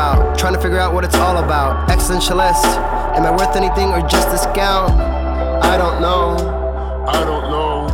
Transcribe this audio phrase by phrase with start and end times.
[0.00, 0.38] about.
[0.38, 1.88] Trying to figure out what it's all about.
[1.90, 2.64] Existentialist.
[3.16, 4.90] Am I worth anything or just a scout?
[5.62, 6.36] I don't know.
[7.06, 7.86] I don't know.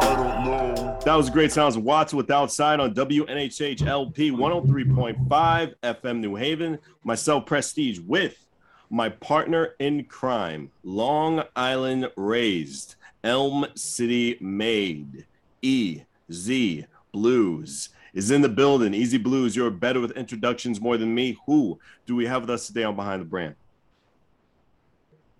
[0.00, 0.98] I don't know.
[1.04, 6.76] That was great sounds of Watts with Outside on WNHH LP 103.5 FM New Haven.
[7.04, 8.44] Myself, Prestige, with
[8.90, 15.24] my partner in crime, Long Island raised, Elm City made,
[15.62, 16.02] E
[16.32, 18.92] Z Blues is in the building.
[18.94, 21.38] Easy Blues, you're better with introductions more than me.
[21.46, 23.54] Who do we have with us today on Behind the Brand?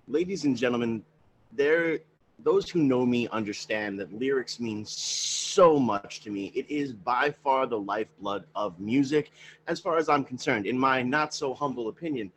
[0.08, 1.02] ladies and gentlemen,
[1.52, 2.00] there
[2.44, 6.52] those who know me understand that lyrics mean so much to me.
[6.54, 9.32] It is by far the lifeblood of music,
[9.66, 12.30] as far as I'm concerned, in my not so humble opinion.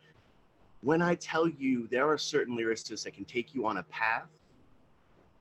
[0.82, 4.26] When I tell you there are certain lyricists that can take you on a path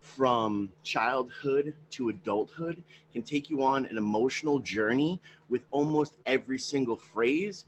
[0.01, 6.95] from childhood to adulthood, can take you on an emotional journey with almost every single
[6.95, 7.65] phrase,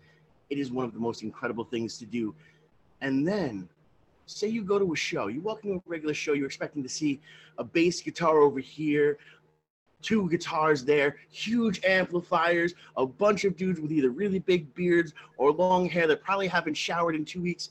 [0.49, 2.33] it is one of the most incredible things to do.
[3.01, 3.69] And then
[4.25, 6.89] say you go to a show, you walk into a regular show, you're expecting to
[6.89, 7.19] see
[7.57, 9.17] a bass guitar over here,
[10.01, 15.51] two guitars there, huge amplifiers, a bunch of dudes with either really big beards or
[15.51, 17.69] long hair that probably haven't showered in two weeks.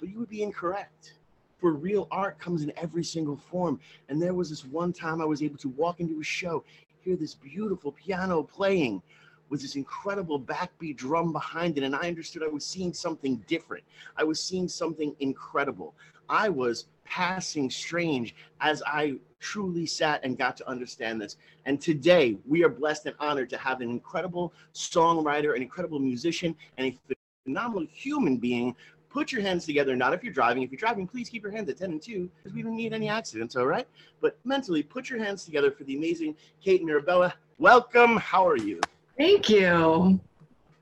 [0.00, 1.14] But you would be incorrect.
[1.62, 3.78] For real art comes in every single form.
[4.08, 6.64] And there was this one time I was able to walk into a show,
[7.04, 9.00] hear this beautiful piano playing
[9.48, 11.84] with this incredible backbeat drum behind it.
[11.84, 13.84] And I understood I was seeing something different.
[14.16, 15.94] I was seeing something incredible.
[16.28, 21.36] I was passing strange as I truly sat and got to understand this.
[21.64, 26.56] And today we are blessed and honored to have an incredible songwriter, an incredible musician,
[26.76, 28.74] and a phenomenal human being.
[29.12, 30.62] Put your hands together, not if you're driving.
[30.62, 32.94] If you're driving, please keep your hands at 10 and 2 because we don't need
[32.94, 33.86] any accidents, all right?
[34.22, 37.34] But mentally, put your hands together for the amazing Kate Mirabella.
[37.58, 38.16] Welcome.
[38.16, 38.80] How are you?
[39.18, 40.18] Thank you.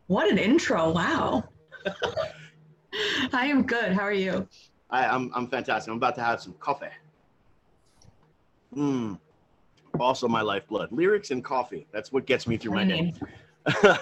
[0.06, 0.92] What an intro.
[0.92, 1.42] Wow.
[3.32, 3.92] I am good.
[3.92, 4.46] How are you?
[4.90, 5.90] I, I'm, I'm fantastic.
[5.90, 6.86] I'm about to have some coffee.
[8.76, 9.18] Mmm.
[9.98, 10.92] Also, my lifeblood.
[10.92, 11.88] Lyrics and coffee.
[11.90, 13.12] That's what gets me through my day.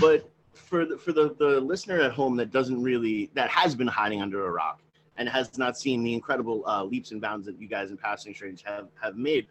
[0.00, 3.86] but for the, for the, the listener at home that doesn't really, that has been
[3.86, 4.80] hiding under a rock
[5.16, 8.34] and has not seen the incredible uh, leaps and bounds that you guys in Passing
[8.34, 9.46] Strange have, have made,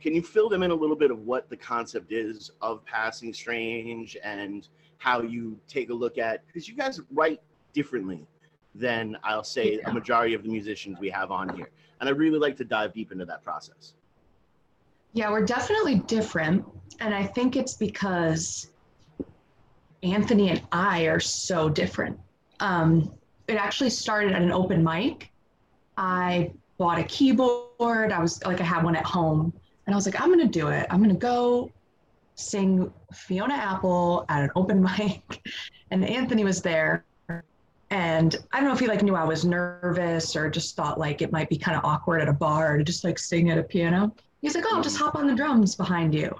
[0.00, 3.32] can you fill them in a little bit of what the concept is of Passing
[3.32, 4.68] Strange and
[4.98, 7.40] how you take a look at, because you guys write
[7.72, 8.26] differently
[8.74, 11.70] than I'll say a majority of the musicians we have on here.
[12.00, 13.94] And I really like to dive deep into that process.
[15.12, 16.64] Yeah, we're definitely different.
[17.00, 18.70] And I think it's because
[20.04, 22.18] Anthony and I are so different.
[22.60, 23.12] Um,
[23.48, 25.30] it actually started at an open mic.
[25.96, 28.12] I bought a keyboard.
[28.12, 29.52] I was like, I had one at home.
[29.86, 30.86] And I was like, I'm going to do it.
[30.90, 31.70] I'm going to go
[32.36, 35.40] sing Fiona Apple at an open mic.
[35.90, 37.04] And Anthony was there.
[37.90, 41.22] And I don't know if he like knew I was nervous or just thought like
[41.22, 43.62] it might be kind of awkward at a bar to just like sing at a
[43.62, 44.14] piano.
[44.42, 46.34] He's like, oh, just hop on the drums behind you.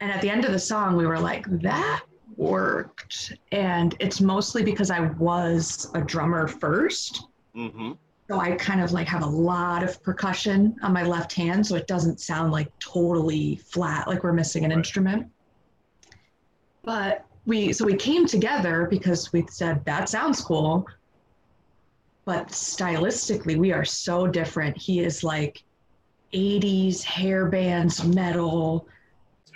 [0.00, 2.02] And at the end of the song, we were like, that
[2.38, 3.34] worked.
[3.52, 7.20] And it's mostly because I was a drummer 1st
[7.58, 7.92] Mm-hmm.
[8.30, 11.76] So I kind of like have a lot of percussion on my left hand, so
[11.76, 14.78] it doesn't sound like totally flat, like we're missing an Right.
[14.78, 15.26] instrument.
[16.84, 20.86] But we, so we came together because we said that sounds cool.
[22.26, 24.76] But stylistically, we are so different.
[24.76, 25.64] He is like
[26.34, 28.86] 80s hair bands, metal,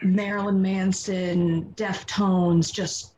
[0.05, 3.15] Marilyn Manson, Deftones, just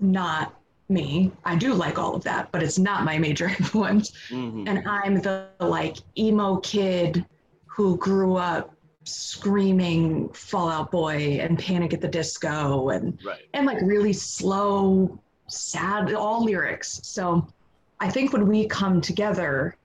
[0.00, 0.54] not
[0.88, 1.30] me.
[1.44, 4.68] I do like all of that, but it's not my major influence Mm-hmm.
[4.68, 7.24] and I'm the like emo kid
[7.66, 13.40] who grew up screaming Fall Out Boy and Panic at the Disco and Right.
[13.54, 17.00] and like really slow, sad, all lyrics.
[17.04, 17.46] So
[18.00, 19.76] I think when we come together,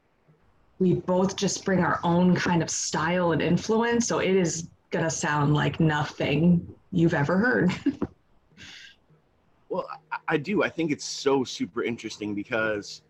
[0.79, 4.07] we both just bring our own kind of style and influence.
[4.07, 7.73] So it is gonna sound like nothing you've ever heard.
[9.73, 9.87] Well,
[10.27, 10.61] I, do.
[10.61, 13.01] I think it's so super interesting because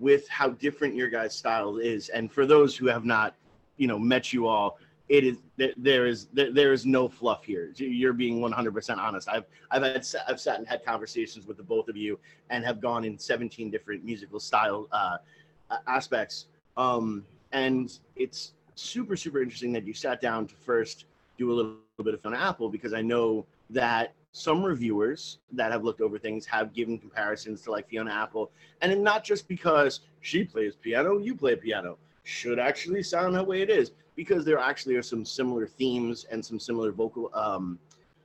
[0.00, 3.34] with how different your guys' style is, and for those who have not,
[3.76, 4.78] you know, met you all,
[5.10, 7.74] it is there, is there is no fluff here.
[7.76, 9.28] You're being 100% honest.
[9.28, 12.18] I've I've had I've sat and had conversations with the both of you
[12.48, 15.18] and have gone in 17 different musical style uh,
[15.86, 16.46] aspects.
[16.78, 21.06] Um, and it's super super interesting that you sat down to first
[21.38, 25.84] do a little, bit of on Apple because I know that some reviewers that have
[25.84, 28.50] looked over things have given comparisons to like Fiona Apple,
[28.82, 33.62] and not just because she plays piano, you play piano, should actually sound the way
[33.62, 37.78] it is, because there actually are some similar themes and some similar vocal um,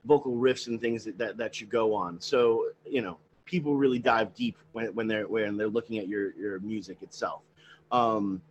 [0.04, 2.20] vocal riffs and things that, that, that you go on.
[2.20, 6.32] So, you know, people really dive deep when, when they're when they're looking at your
[6.34, 7.42] your music itself.
[7.92, 8.42] Um,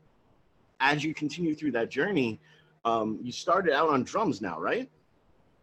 [0.80, 2.40] as you continue through that journey,
[2.86, 4.90] um, you started out on drums now, right?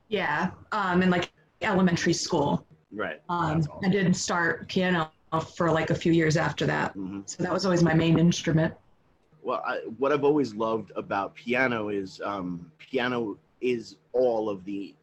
[0.08, 1.30] Yeah, um, in like
[1.62, 2.66] elementary school.
[2.92, 3.20] Right.
[3.28, 5.10] Um, That's I didn't start piano
[5.54, 6.96] for like a few years after that.
[6.96, 7.28] Mhm.
[7.28, 8.74] So that was always my main instrument.
[9.42, 14.94] Well, I, what I've always loved about piano is um, piano is all of the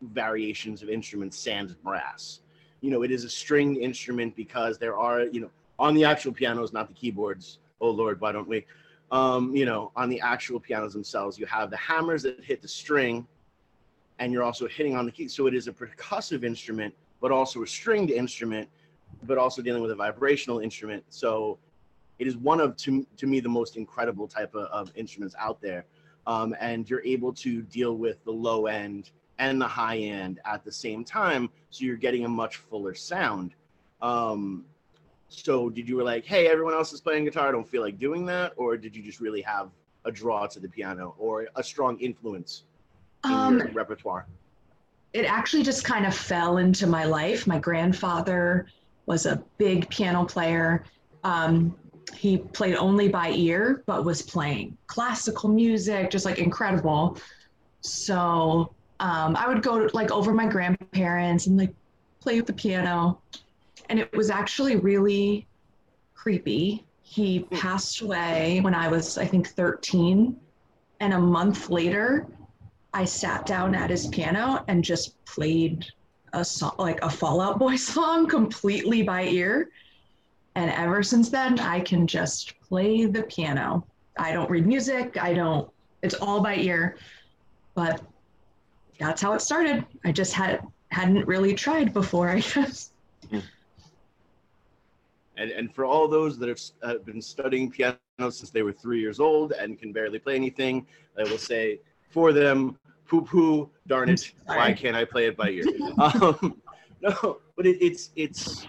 [0.00, 2.40] variations of instruments sans brass.
[2.80, 6.32] You know, it is a stringed instrument because there are, you know, on the actual
[6.32, 7.58] pianos, not the keyboards.
[7.80, 8.66] Oh Lord, why don't we?
[9.12, 12.68] Um, you know, on the actual pianos themselves, you have the hammers that hit the
[12.68, 13.26] string,
[14.18, 15.28] and you're also hitting on the key.
[15.28, 18.68] So it is a percussive instrument, but also a stringed instrument,
[19.24, 21.04] but also dealing with a vibrational instrument.
[21.10, 21.58] So
[22.18, 25.60] it is one of to, to me the most incredible type of, of instruments out
[25.60, 25.84] there
[26.26, 30.64] um, and you're able to deal with the low end and the high end at
[30.64, 33.54] the same time so you're getting a much fuller sound
[34.02, 34.64] um,
[35.32, 37.98] so did you were like hey everyone else is playing guitar i don't feel like
[37.98, 39.70] doing that or did you just really have
[40.04, 42.64] a draw to the piano or a strong influence
[43.24, 44.26] in Um, your repertoire
[45.12, 47.46] it actually just kind of fell into my life.
[47.46, 48.66] My grandfather
[49.06, 50.84] was a big piano player.
[51.22, 51.76] Um,
[52.14, 57.18] he played only by ear, but was playing classical music, just like incredible.
[57.80, 61.74] So um, I would go like over my grandparents and like
[62.20, 63.20] play with the piano.
[63.88, 65.46] And it was actually really
[66.14, 66.84] creepy.
[67.02, 70.36] He passed away when I was, I think, 13.
[71.00, 72.26] And a month later,
[72.94, 75.86] I sat down at his piano and just played
[76.32, 79.70] a song, like a Fall Out Boy song, completely by ear.
[80.54, 83.86] And ever since then, I can just play the piano.
[84.18, 85.16] I don't read music.
[85.20, 85.68] I don't.
[86.02, 86.98] It's all by ear.
[87.74, 88.02] But
[88.98, 89.84] that's how it started.
[90.04, 92.28] I just had hadn't really tried before.
[92.28, 92.92] I guess.
[93.30, 93.38] Hmm.
[95.36, 99.00] And, and for all those that have uh, been studying piano since they were three
[99.00, 100.86] years old and can barely play anything
[101.18, 101.80] i will say
[102.10, 102.76] for them
[103.06, 105.64] poo poo darn it why can't i play it by ear?
[105.98, 106.60] Um,
[107.00, 108.66] no but it, it's it's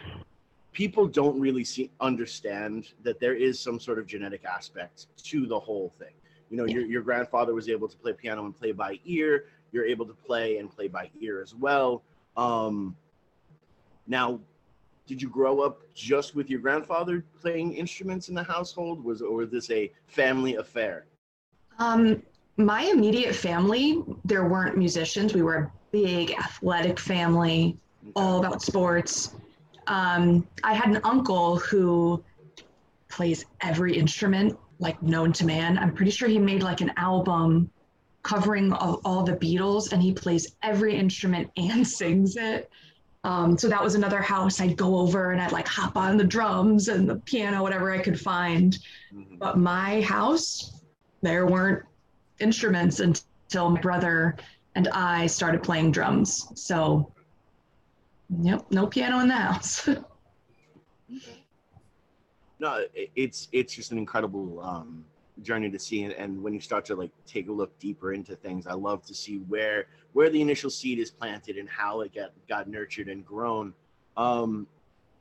[0.74, 5.60] people don't really see understand that there is some sort of genetic aspect to the
[5.60, 6.14] whole thing.
[6.50, 9.46] You know your, your grandfather was able to play piano and play by ear.
[9.72, 12.04] You're able to play and play by ear as well.
[12.36, 12.96] Um,
[14.06, 14.40] now
[15.06, 19.36] did you grow up just with your grandfather playing instruments in the household was or
[19.38, 21.06] was this a family affair
[21.80, 22.22] Um,
[22.58, 25.34] my immediate family, there weren't musicians.
[25.34, 27.78] We were a big athletic family.
[28.16, 29.36] all about sports.
[29.88, 32.24] Um, I had an uncle who
[33.10, 35.78] plays every instrument like known to man.
[35.78, 37.72] I'm pretty sure he made like an album
[38.24, 42.70] covering all, all the Beatles, and he plays every instrument and sings it.
[43.26, 46.24] Um, so that was another house I'd go over and I'd like hop on the
[46.26, 48.78] drums and the piano, whatever I could find.
[49.14, 49.40] Mhm.
[49.40, 50.82] But my house,
[51.22, 51.84] there weren't
[52.40, 54.36] instruments until my brother
[54.76, 56.52] and I started playing drums.
[56.56, 57.14] So,
[58.42, 59.88] yep, no piano in the house.
[62.60, 65.04] no it's it's just an incredible um
[65.42, 68.36] journey to see and, and when you start to like take a look deeper into
[68.36, 72.14] things i love to see where where the initial seed is planted and how it
[72.14, 73.74] got got nurtured and grown
[74.16, 74.68] um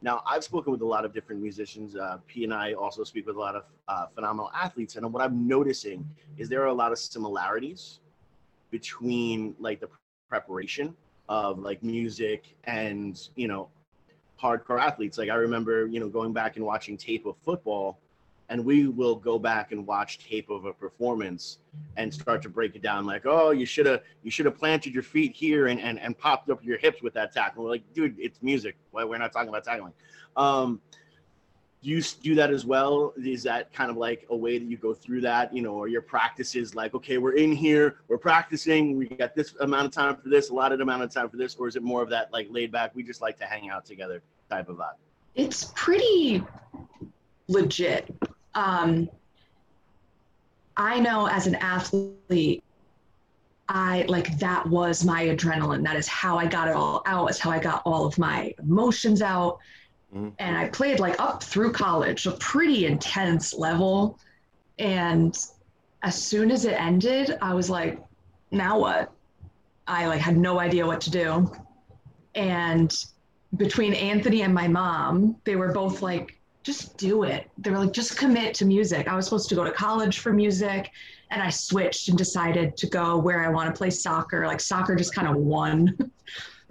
[0.02, 3.26] now i've spoken with a lot of different musicians uh, p and i also speak
[3.26, 6.75] with a lot of uh, phenomenal athletes and what i'm noticing is there are a
[6.75, 8.00] lot of similarities
[8.71, 9.88] between like the
[10.28, 10.95] preparation
[11.28, 13.69] of like music and you know
[14.42, 15.19] hardcore athletes.
[15.19, 17.99] Like I remember, you know, going back and watching tape of football,
[18.49, 21.58] and we will go back and watch tape of a performance
[21.96, 23.06] and start to break it down.
[23.06, 26.16] Like, oh, you should have you should have planted your feet here and, and and
[26.16, 27.64] popped up your hips with that tackle.
[27.64, 28.76] We're like, dude, it's music.
[28.90, 29.92] Why we're not talking about tackling?
[30.37, 30.80] Um,
[31.82, 33.12] do you do that as well?
[33.16, 35.88] Is that kind of like a way that you go through that, you know, or
[35.88, 40.16] your practices like, okay, we're in here, we're practicing, we got this amount of time
[40.16, 42.32] for this, a allotted amount of time for this, or is it more of that
[42.32, 44.94] like laid back, we just like to hang out together type of vibe?
[45.34, 46.42] it's pretty
[47.49, 48.14] legit.
[48.54, 49.09] Um,
[50.76, 52.62] I know as an athlete,
[53.68, 55.85] I like that was my adrenaline.
[55.85, 57.30] That is how I got it all out.
[57.30, 59.59] Is how I got all of my emotions out.
[60.14, 60.32] Mhm.
[60.38, 64.18] And I played like up through college, a pretty intense level.
[64.78, 65.38] And
[66.02, 68.02] as soon as it ended, I was like,
[68.50, 69.11] now what?
[69.87, 71.50] I like had no idea what to do.
[72.35, 72.94] And
[73.56, 77.50] between Anthony and my mom, they were both like, just do it.
[77.59, 79.09] They were like, just commit to music.
[79.09, 80.90] I was supposed to go to college for music,
[81.31, 84.47] and I switched and decided to go where I want to play soccer.
[84.47, 85.97] Like, soccer just kind of won.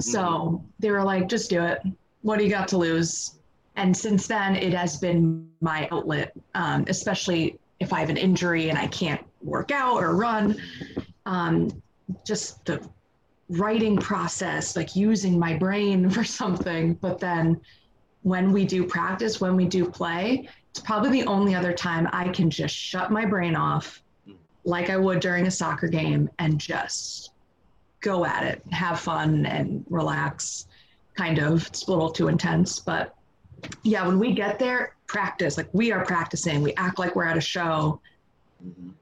[0.01, 1.79] So they were like, just do it.
[2.21, 3.39] What do you got to lose?
[3.75, 8.69] And since then, it has been my outlet, um, especially if I have an injury
[8.69, 10.57] and I can't work out or run.
[11.25, 11.81] Um,
[12.25, 12.87] just the
[13.49, 16.95] writing process, like using my brain for something.
[16.95, 17.61] But then
[18.23, 22.29] when we do practice, when we do play, it's probably the only other time I
[22.29, 24.01] can just shut my brain off
[24.63, 27.31] like I would during a soccer game and just
[27.99, 30.67] go at it, have fun and relax.
[31.15, 33.15] Kind of, it's a little too intense, but
[33.83, 36.61] yeah, when we get there, practice like we are practicing.
[36.61, 37.99] We act like we're at a show.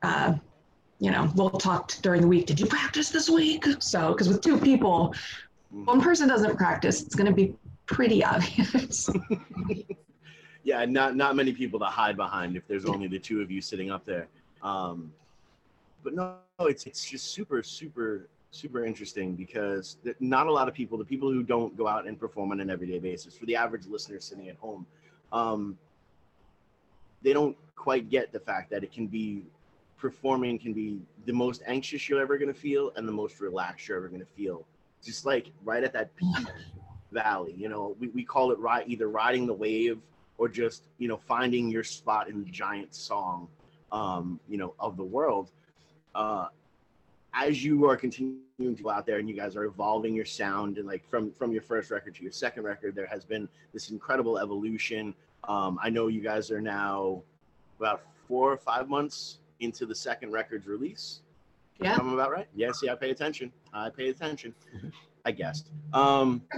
[0.02, 0.34] Uh,
[1.00, 2.46] you know, we'll talk during the week.
[2.46, 3.64] Did you practice this week?
[3.80, 5.14] So, because with two people,
[5.70, 7.56] one person doesn't practice, it's going to be
[7.90, 9.10] pretty obvious.
[10.64, 13.62] yeah, not not many people to hide behind if there's only the two of you
[13.62, 14.28] sitting up there.
[14.62, 15.12] Um,
[16.04, 20.98] but no, it's it's just super super super interesting because not a lot of people,
[20.98, 23.86] the people who don't go out and perform on an everyday basis, for the average
[23.86, 24.86] listener sitting at home,
[25.32, 25.78] um,
[27.22, 29.44] they don't quite get the fact that it can be
[29.98, 33.88] performing can be the most anxious you're ever going to feel and the most relaxed
[33.88, 34.66] you're ever going to feel
[35.04, 36.48] just like right at that peak
[37.12, 40.00] valley you know we, we call it right either riding the wave
[40.38, 43.48] or just you know finding your spot in the giant song
[43.92, 45.52] um you know of the world
[46.16, 46.48] uh
[47.34, 48.42] as you are continuing
[48.76, 51.52] to go out there and you guys are evolving your sound and like from from
[51.52, 55.14] your first record to your second record there has been this incredible evolution
[55.48, 57.22] um i know you guys are now
[57.80, 61.22] about four or five months into the second record's release
[61.82, 61.98] Yeah.
[62.00, 62.48] I'm about right.
[62.56, 63.52] yes Yeah, see, I pay attention.
[63.74, 64.54] I pay attention.
[65.30, 65.70] I guessed.
[65.94, 66.42] Um,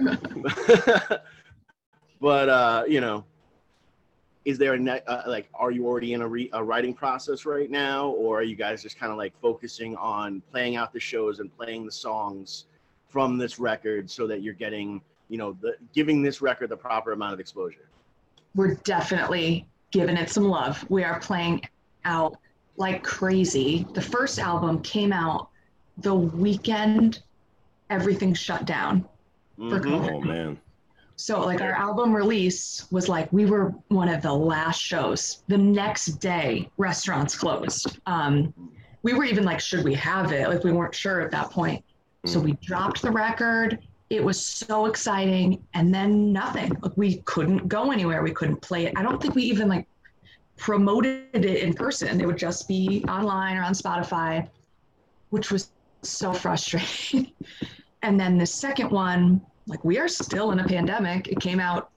[2.22, 3.26] but uh, you know,
[4.46, 7.44] is there a net, uh, like, are you already in a, re- a writing process
[7.44, 11.00] right now, or are you guys just kind of like focusing on playing out the
[11.00, 12.64] shows and playing the songs
[13.10, 17.12] from this record so that you're getting, you know, the giving this record the proper
[17.12, 17.90] amount of exposure?
[18.54, 20.82] We're definitely giving it some love.
[20.88, 21.60] We are playing
[22.06, 22.38] out
[22.78, 23.86] like crazy.
[23.92, 25.50] The first album came out
[25.98, 27.22] the weekend
[27.92, 29.04] everything shut down
[29.56, 29.84] for Mhm.
[29.84, 30.10] COVID.
[30.14, 30.58] Oh man.
[31.16, 35.42] So like our album release was like we were one of the last shows.
[35.46, 37.98] The next day, restaurants closed.
[38.06, 38.52] Um,
[39.02, 40.48] we were even like, should we have it?
[40.48, 41.84] Like we weren't sure at that point.
[42.24, 43.78] So we dropped the record.
[44.08, 46.70] It was so exciting, and then nothing.
[46.82, 48.22] Like we couldn't go anywhere.
[48.22, 48.92] We couldn't play it.
[48.96, 49.86] I don't think we even like
[50.56, 52.20] promoted it in person.
[52.20, 54.48] It would just be online or on Spotify,
[55.30, 55.70] which was
[56.02, 57.32] so frustrating.
[58.02, 61.28] and then the second one, like we are still in a pandemic.
[61.28, 61.90] It came out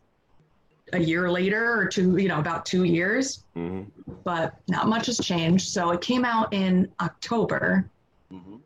[0.94, 3.84] a year later or two, you know, about two years, hmm
[4.24, 5.68] but not much has changed.
[5.70, 7.88] So it came out in October.
[8.32, 8.60] Mhm.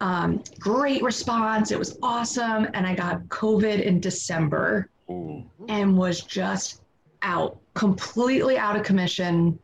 [0.00, 1.70] Um, great response.
[1.70, 2.66] It was awesome.
[2.74, 5.44] And I got COVID in December Ooh.
[5.68, 6.82] and was just
[7.22, 9.58] out, completely out of commission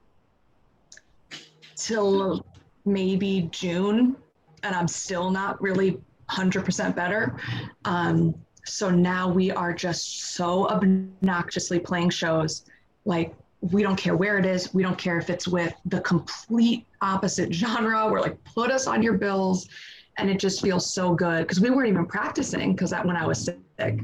[1.77, 2.45] till
[2.85, 4.17] maybe June.
[4.63, 6.01] And I'm still not really
[6.31, 7.37] 100% better.
[7.85, 12.65] Um, so now we are just so obnoxiously playing shows.
[13.05, 14.73] Like, we don't care where it is.
[14.75, 18.11] We don't care if it's with the complete opposite genre.
[18.11, 19.69] We're like, put us on your bills.
[20.19, 23.27] And it just feels so good because we weren't even practicing because that when I
[23.27, 23.45] was
[23.79, 24.01] sick.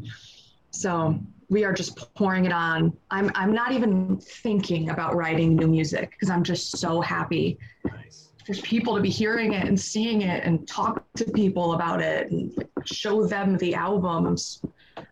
[0.71, 1.19] So
[1.51, 2.97] we are just pouring it on.
[3.11, 8.28] I'm I'm not even thinking about writing new music because I'm just so happy Nice.
[8.49, 12.31] For people to be hearing it and seeing it and talk to people about it
[12.31, 14.63] and show them the albums.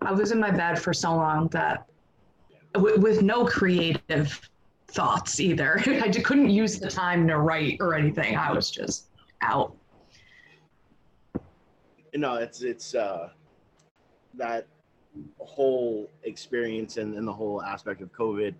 [0.00, 1.86] I was in my bed for so long that
[2.76, 4.40] with, with no creative
[4.88, 5.78] thoughts either.
[5.86, 8.36] I just couldn't use the time to write or anything.
[8.36, 9.08] I was just
[9.42, 9.76] out.
[12.14, 13.28] no it's it's uh
[14.32, 14.66] that
[15.38, 18.54] whole experience and, and the whole aspect of covid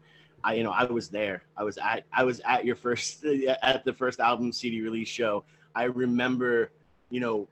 [0.44, 1.42] i you know i was there.
[1.56, 3.24] I was at i was at your first
[3.62, 5.44] at the first album cd release show.
[5.74, 6.70] I remember
[7.10, 7.48] you know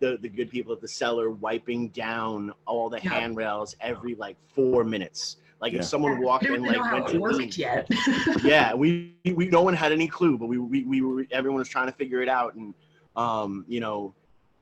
[0.00, 3.10] the the good people at the cellar wiping down all the Yeah.
[3.10, 5.36] handrails every like four minutes.
[5.60, 5.80] Like Yeah.
[5.80, 7.88] if someone walked in like went to worked eat, yet.
[8.44, 11.68] yeah, we we no one had any clue, but we we, we were everyone was
[11.68, 12.74] trying to figure it out, and
[13.16, 14.12] um, you know,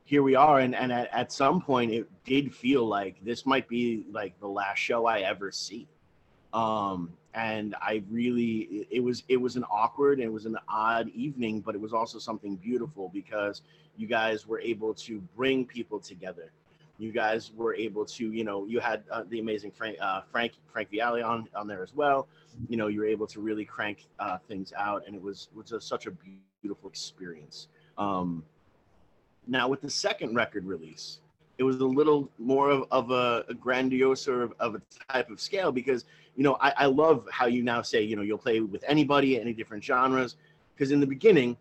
[0.04, 3.66] here we are, and and at, at some point it did feel like this might
[3.68, 5.88] be like the last show I ever see,
[6.52, 11.08] um, and I really it- was it was an awkward and it was an odd
[11.10, 13.62] evening, but it was also something beautiful because
[13.96, 16.52] you guys were able to bring people together.
[16.98, 20.52] You guys were able to, you know, you had uh, the amazing Frank, uh, Frank,
[20.72, 22.28] Frank Viale on, on there as well
[22.68, 25.72] you know, you were able to really crank uh, things out, and it was was
[25.80, 26.12] such a
[26.60, 27.68] beautiful experience.
[27.98, 28.44] Um,
[29.46, 31.18] now with the second record release,
[31.58, 35.40] it was a little more of, of a, a grandiose of, of a type of
[35.40, 36.04] scale because
[36.36, 39.40] you know I, I love how you now say you know you'll play with anybody
[39.40, 40.36] any different genres.
[40.74, 41.56] Because in the beginning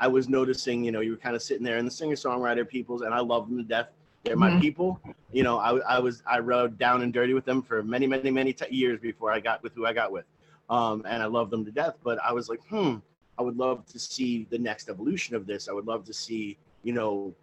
[0.00, 2.66] i was noticing you know you were kind of sitting there and the singer songwriter
[2.68, 3.88] peoples and i love them to death.
[4.24, 4.60] They're my Mhm.
[4.60, 5.00] people.
[5.32, 8.30] You know I, I was i rode down and dirty with them for many many
[8.30, 10.24] many t- years before i got with who i got with.
[10.68, 12.96] Um, and i love them to death but i was like hmm
[13.38, 15.68] i would love to see the next evolution of this.
[15.68, 17.34] I would love to see you know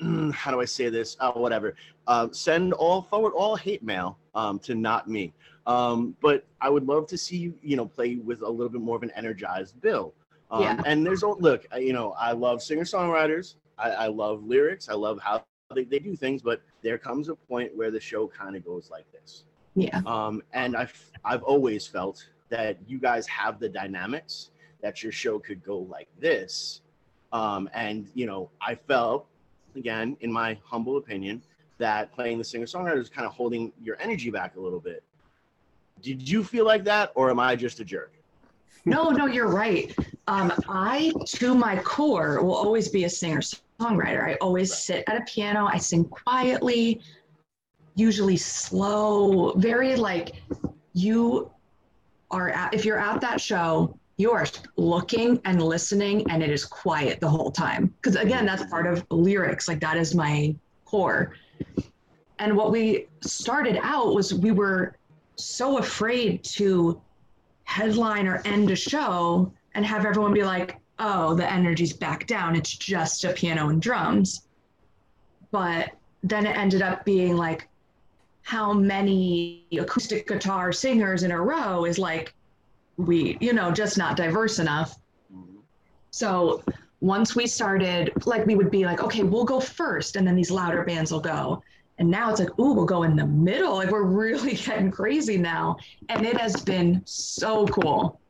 [0.32, 1.16] how do I say this?
[1.20, 1.74] Oh, whatever.
[2.06, 5.32] Uh, send all forward all hate mail um, to not me.
[5.66, 8.80] Um, but I would love to see you, you know, play with a little bit
[8.80, 10.14] more of an energized Bill.
[10.50, 10.82] Um, Yeah.
[10.86, 13.54] And there's look, you know, I love singer songwriters.
[13.78, 14.88] I, I love lyrics.
[14.88, 16.42] I love how they, they do things.
[16.42, 19.44] But there comes a point where the show kind of goes like this.
[19.74, 20.00] Yeah.
[20.06, 24.50] Um, and I've I've always felt that you guys have the dynamics
[24.82, 26.80] that your show could go like this.
[27.32, 29.26] Um, and you know, I felt
[29.76, 31.42] again, in my humble opinion,
[31.78, 35.02] that playing the singer songwriter is kind of holding your energy back a little bit.
[36.02, 38.12] Did you feel like that, or am I just a jerk?
[38.84, 39.94] No, no, you're right.
[40.26, 43.40] Um, I, to my core, will always be a singer
[43.80, 44.26] songwriter.
[44.26, 45.66] I always sit at a piano.
[45.66, 47.00] I sing quietly,
[47.94, 50.42] usually slow, very like
[50.94, 51.50] you
[52.30, 54.46] are at, if you're at that show, you are
[54.76, 57.92] looking and listening, and it is quiet the whole time.
[58.00, 59.66] Because again, that's part of lyrics.
[59.66, 61.34] Like that is my core.
[62.38, 64.96] And what we started out was we were
[65.36, 67.00] so afraid to
[67.64, 72.56] headline or end a show and have everyone be like, oh, the energy's back down.
[72.56, 74.42] It's just a piano and drums.
[75.50, 75.90] But
[76.22, 77.68] then it ended up being like,
[78.42, 82.34] how many acoustic guitar singers in a row is like,
[82.96, 84.96] we, you know, just not diverse enough.
[86.10, 86.62] So
[87.00, 90.50] once we started, like, we would be like, okay, we'll go first, and then these
[90.50, 91.62] louder bands will go.
[91.98, 93.74] And now it's like, ooh, we'll go in the middle.
[93.74, 95.76] Like, we're really getting crazy now.
[96.08, 98.20] And it has been so cool.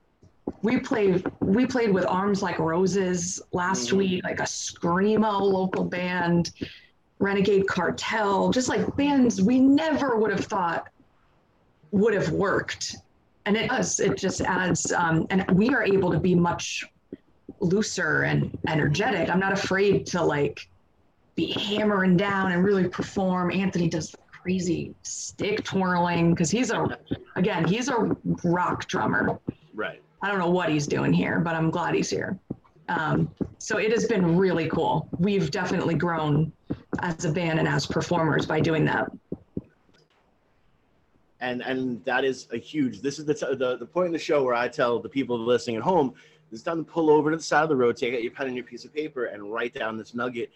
[0.63, 3.97] We played, we played with Arms Like Roses last Mhm.
[3.97, 6.51] week, like a screamo local band,
[7.19, 10.89] Renegade Cartel, just like bands we never would have thought
[11.93, 12.97] would have worked.
[13.47, 14.01] And it does.
[14.01, 16.85] It just adds, um, and we are able to be much
[17.61, 19.29] looser and energetic.
[19.29, 20.69] I'm not afraid to like
[21.35, 23.51] be hammering down and really perform.
[23.51, 26.99] Anthony does crazy stick twirling because he's a,
[27.37, 29.39] again, he's a rock drummer.
[29.75, 30.03] Right.
[30.23, 32.39] I don't know what he's doing here, but I'm glad he's here.
[32.89, 35.09] Um, so it has been really cool.
[35.19, 36.53] We've definitely grown
[37.01, 39.11] as a band and as performers by doing that.
[41.41, 44.19] And and that is a huge this is the, t- the the point in the
[44.19, 46.15] show where i tell the people listening at home
[46.53, 48.49] it's time to pull over to the side of the road take out your pen
[48.49, 50.51] and your piece of paper and write down this nugget.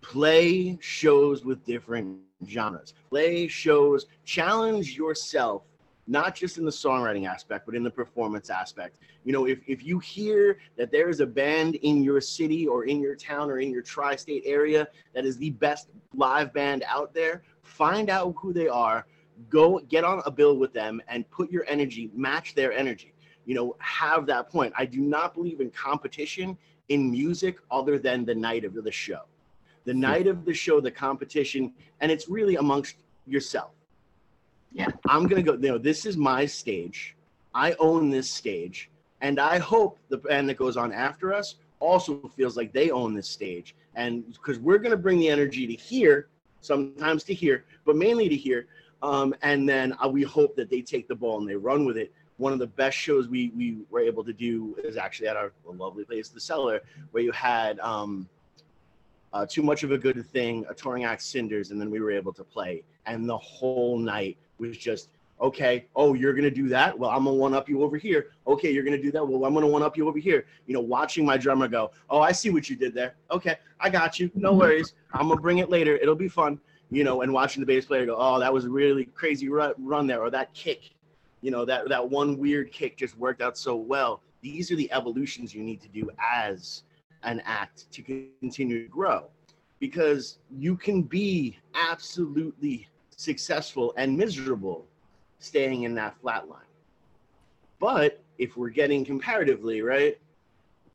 [0.00, 2.94] Play shows with different genres.
[3.08, 5.62] Play shows challenge yourself
[6.06, 8.98] not just in the songwriting aspect but in the performance aspect.
[9.24, 12.84] You know if, if you hear that there is a band in your city or
[12.84, 17.14] in your town or in your tri-state area that is the best live band out
[17.14, 19.06] there find out who they are
[19.48, 23.14] go get on a bill with them and put your energy match their energy
[23.48, 24.74] you know have that point.
[24.76, 26.56] I do not believe in competition
[26.90, 29.22] in music other than the night of the show.
[29.86, 30.00] The hmm.
[30.00, 32.96] night of the show the competition and it's really amongst
[33.26, 33.70] yourself.
[34.70, 34.88] Yeah.
[35.08, 37.16] i'm gonna go you know this is my stage.
[37.54, 38.90] I own this stage.
[39.22, 43.14] And i hope the band that goes on after us also feels like they own
[43.14, 43.74] this stage.
[43.94, 46.28] And because we're gonna bring the energy to here
[46.60, 48.66] sometimes to here but mainly to here
[49.02, 51.96] um, and then uh, we hope that they take the ball and they run with
[51.96, 52.12] it.
[52.36, 55.52] One of the best shows we we were able to do is actually at our
[55.66, 56.80] lovely place, the Cellar,
[57.10, 58.28] where you had um,
[59.32, 62.12] uh, too much of a good thing, a touring act, Cinders, and then we were
[62.12, 65.08] able to play, and the whole night was just
[65.40, 65.86] okay.
[65.96, 66.96] Oh, you're gonna do that?
[66.96, 68.28] Well, I'm gonna one up you over here.
[68.46, 69.26] Okay, you're gonna do that.
[69.26, 70.46] Well, I'm gonna one up you over here.
[70.66, 73.14] You know, watching my drummer go, oh, I see what you did there.
[73.32, 74.30] Okay, I got you.
[74.34, 74.94] No worries.
[75.12, 75.96] I'm gonna bring it later.
[75.96, 78.70] It'll be fun you know, and watching the bass player go, oh, that was a
[78.70, 80.90] really crazy run, there, or that kick,
[81.42, 84.22] you know, that that one weird kick just worked out so well.
[84.40, 86.84] These are the evolutions you need to do as
[87.24, 88.02] an act to
[88.40, 89.26] continue to grow,
[89.80, 94.86] because you can be absolutely successful and miserable
[95.40, 96.62] staying in that flat line.
[97.80, 100.18] But if we're getting comparatively right,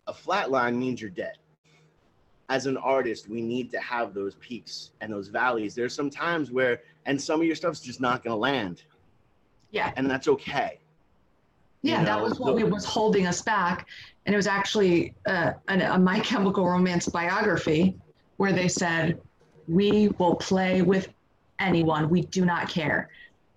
[0.08, 1.38] a flat line means you're dead
[2.50, 5.74] as an artist, we need to have those peaks and those valleys.
[5.76, 8.84] There's some times where, and some of your stuff's just not going to land,
[9.72, 9.92] Yeah.
[9.96, 10.80] and that's okay.
[11.82, 13.88] Yeah, You that was what the- was holding us back.
[14.26, 17.98] And it was actually uh, an, a My Chemical Romance biography
[18.38, 19.20] where they said,
[19.68, 21.10] we will play with
[21.60, 22.10] anyone.
[22.10, 23.10] We do not care.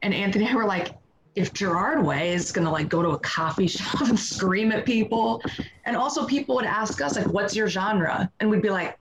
[0.02, 0.94] And Anthony and I were like,
[1.36, 5.42] if Gerard Way is gonna like go to a coffee shop and scream at people,
[5.84, 8.98] and also people would ask us like, "What's your genre?" and we'd be like,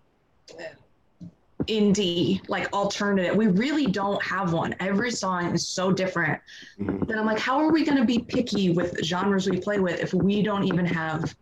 [1.67, 4.75] "Indie, like alternative." We really don't have one.
[4.79, 6.39] Every song is so different.
[6.77, 7.07] Mhm.
[7.07, 10.13] Then I'm like, how are we gonna be picky with genres we play with if
[10.13, 11.33] we don't even have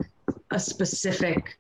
[0.52, 1.58] a specific,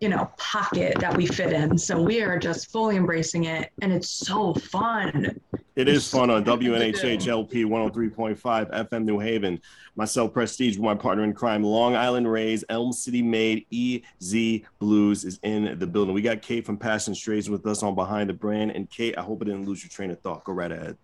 [0.00, 1.76] you know, pocket that we fit in?
[1.76, 5.40] So we are just fully embracing it, and it's so fun.
[5.76, 7.30] It is fun on Something to WNHH do.
[7.30, 8.38] LP 103.5
[8.70, 9.60] FM New Haven.
[9.96, 15.24] Myself, Prestige, with my partner in crime, Long Island Rays, Elm City Made, EZ Blues
[15.24, 16.14] is in the building.
[16.14, 18.70] We got Kate from Passing Strange with us on Behind the Brand.
[18.70, 20.44] And Kate, I hope I didn't lose your train of thought.
[20.44, 20.96] Go right ahead.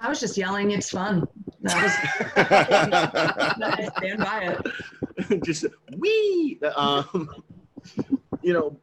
[0.00, 1.26] I was just yelling, it's fun.
[1.62, 1.92] That was,
[2.36, 4.56] I stand by
[5.28, 5.42] it.
[5.44, 5.64] just
[5.96, 7.28] we um
[8.42, 8.78] you know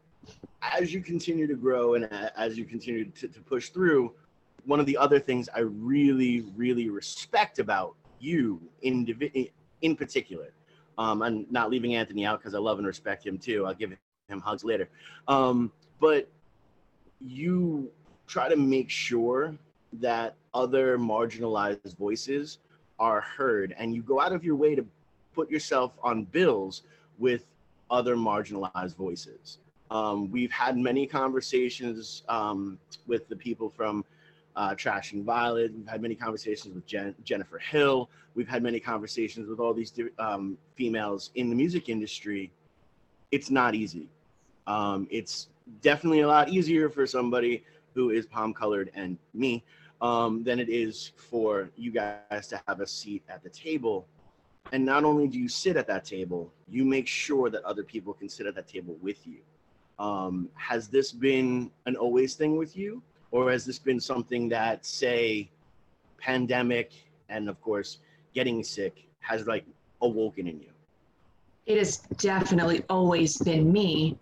[0.62, 4.13] as you continue to grow and as you continue to, to push through
[4.65, 9.08] one of the other things i really really respect about you in
[9.82, 10.54] in particular
[10.97, 13.91] um i'm not leaving anthony out because i love and respect him too i'll give
[14.30, 14.89] him hugs later
[15.28, 16.30] um but
[17.19, 17.89] you
[18.28, 19.56] try to make sure
[19.93, 22.60] that other marginalized voices
[22.99, 24.86] are heard and you go out of your way to
[25.34, 26.84] put yourself on bills
[27.17, 27.45] with
[27.89, 29.60] other marginalized voices.
[29.91, 34.04] Um, we've had many conversations um, with the people from
[34.55, 35.73] uh, Trashing Violet.
[35.75, 38.09] We've had many conversations with Jen- Jennifer Hill.
[38.35, 42.51] We've had many conversations with all these um, females in the music industry.
[43.31, 44.09] It's not easy.
[44.67, 45.49] Um, it's
[45.81, 47.63] definitely a lot easier for somebody
[47.93, 49.63] who is palm colored and me
[50.01, 54.07] um, than it is for you guys to have a seat at the table
[54.71, 58.13] and not only do you sit at that table, you make sure that other people
[58.13, 59.39] can sit at that table with you.
[59.99, 63.01] Um, has this been an always thing with you,
[63.34, 65.50] or has this been something that, say,
[66.19, 66.91] pandemic
[67.30, 67.98] and of course
[68.34, 69.65] getting sick has like
[70.02, 70.69] awoken in you?
[71.65, 74.17] It has definitely always been me.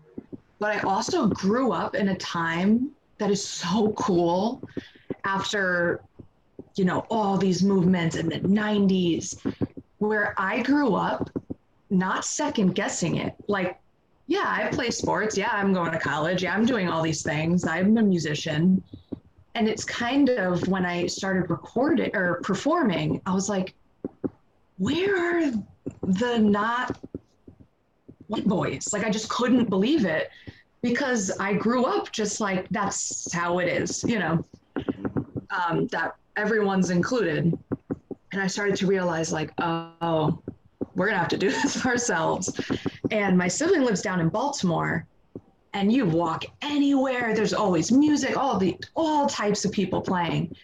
[0.60, 4.62] But I also grew up in a time that is so cool
[5.26, 6.02] after,
[6.76, 9.40] you know, all these movements in the 90s,
[9.98, 11.30] where I grew up
[11.90, 13.36] not second guessing it.
[13.48, 13.78] Like,
[14.28, 15.36] yeah, I play sports.
[15.36, 16.44] Yeah, I'm going to college.
[16.44, 17.66] Yeah, I'm doing all these things.
[17.66, 18.82] I'm a musician.
[19.56, 23.74] And it's kind of when I started recording or performing, I was like,
[24.78, 25.52] where are
[26.04, 26.98] the not
[28.28, 28.94] white boys?
[28.94, 30.30] Like, I just couldn't believe it
[30.82, 34.46] because I grew up just like that's how it is, you know,
[35.50, 37.58] um, that everyone's included.
[38.32, 40.42] And I started to realize, like, oh,
[40.96, 42.60] we're gonna have to do this ourselves.
[43.12, 45.06] And my sibling lives down in Baltimore,
[45.74, 50.56] and you walk anywhere, there's always music, all the all types of people playing.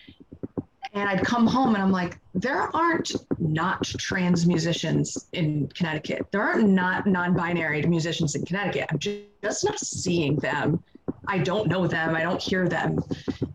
[0.94, 6.26] And I'd come home and I'm like, there aren't not trans musicians in Connecticut.
[6.32, 8.88] There aren't not non-binary musicians in Connecticut.
[8.92, 10.84] I'm ju- just not seeing them.
[11.28, 12.16] I don't know them.
[12.16, 13.00] I don't hear them.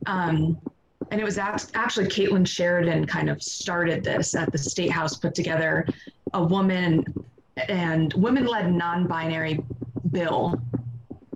[0.07, 0.59] Um,
[1.11, 5.35] and it was actually Caitlin Sheridan kind of started this at the State House, put
[5.35, 5.87] together
[6.33, 7.05] a woman
[7.69, 9.61] and women-led non-binary
[10.11, 10.61] bill.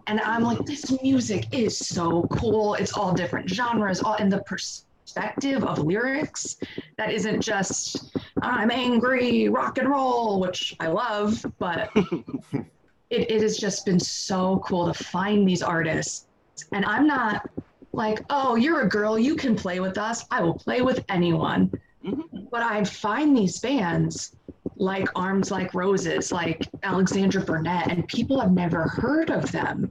[0.07, 2.75] And I'm like, this music is so cool.
[2.75, 6.57] It's all different genres, all in the perspective of lyrics.
[6.97, 11.91] That isn't just I'm angry, rock and roll, which I love, but
[13.11, 16.27] it, it has just been so cool to find these artists.
[16.73, 17.49] And I'm not
[17.93, 20.25] like, oh, you're a girl, you can play with us.
[20.31, 21.73] I will play with anyone.
[22.05, 22.49] Mhm.
[22.51, 24.37] But I find these bands
[24.77, 29.89] like Arms Like Roses, like Alexandra Burnett, and people have never heard of them.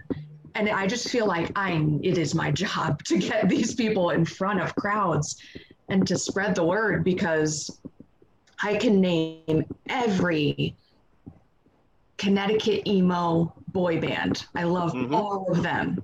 [0.54, 4.24] And I just feel like I'm it is my job to get these people in
[4.26, 5.38] front of crowds
[5.90, 7.80] and to spread the word because
[8.64, 10.76] I can name every
[12.18, 14.46] Connecticut emo boy band.
[14.56, 15.14] I love Mhm.
[15.14, 16.02] all of them.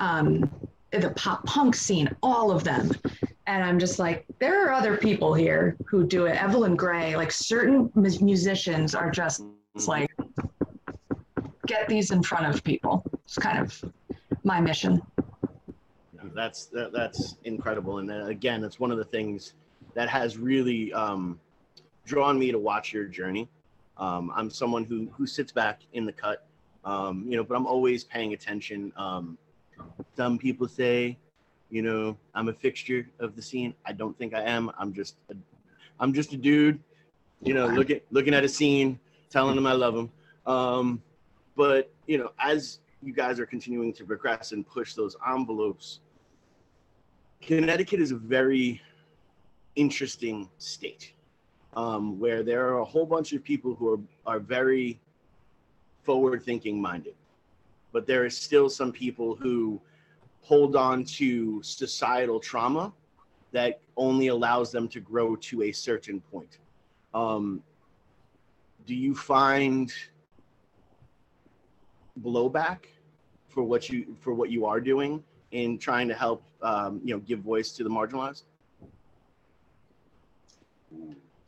[0.00, 0.50] Um,
[0.90, 2.90] the pop punk scene, all of them.
[3.48, 6.40] And I'm just like, there are other people here who do it.
[6.40, 9.42] Evelyn Gray, like certain musicians are just
[9.86, 10.10] like,
[11.66, 13.02] get these in front of people.
[13.24, 13.82] It's kind of
[14.44, 15.00] my mission.
[16.34, 19.54] That's that, that's incredible, and uh, again, it's one of the things
[19.94, 21.40] that has really um,
[22.04, 23.48] drawn me to watch your journey.
[23.96, 26.46] Um, I'm someone who who sits back in the cut,
[26.84, 28.92] um, you know, but I'm always paying attention.
[28.96, 29.38] Um,
[30.16, 31.16] some people say,
[31.70, 33.74] you know, I'm a fixture of the scene.
[33.84, 34.70] I don't think I am.
[34.78, 35.34] I'm just a,
[36.00, 36.80] I'm just a dude,
[37.42, 38.98] you know, looking looking at a scene,
[39.30, 40.10] telling them I love them.
[40.46, 41.02] Um,
[41.56, 46.00] but you know, as you guys are continuing to progress and push those envelopes,
[47.42, 48.80] Connecticut is a very
[49.76, 51.12] interesting state
[51.76, 54.98] um, where there are a whole bunch of people who are, are very
[56.02, 57.14] forward thinking minded.
[57.92, 59.80] But there is still some people who
[60.48, 62.90] hold on to societal trauma
[63.52, 66.56] that only allows them to grow to a certain point.
[67.12, 67.62] Um,
[68.86, 69.92] do you find
[72.22, 72.78] blowback
[73.48, 77.20] for what you for what you are doing in trying to help um, you know
[77.20, 78.44] give voice to the marginalized?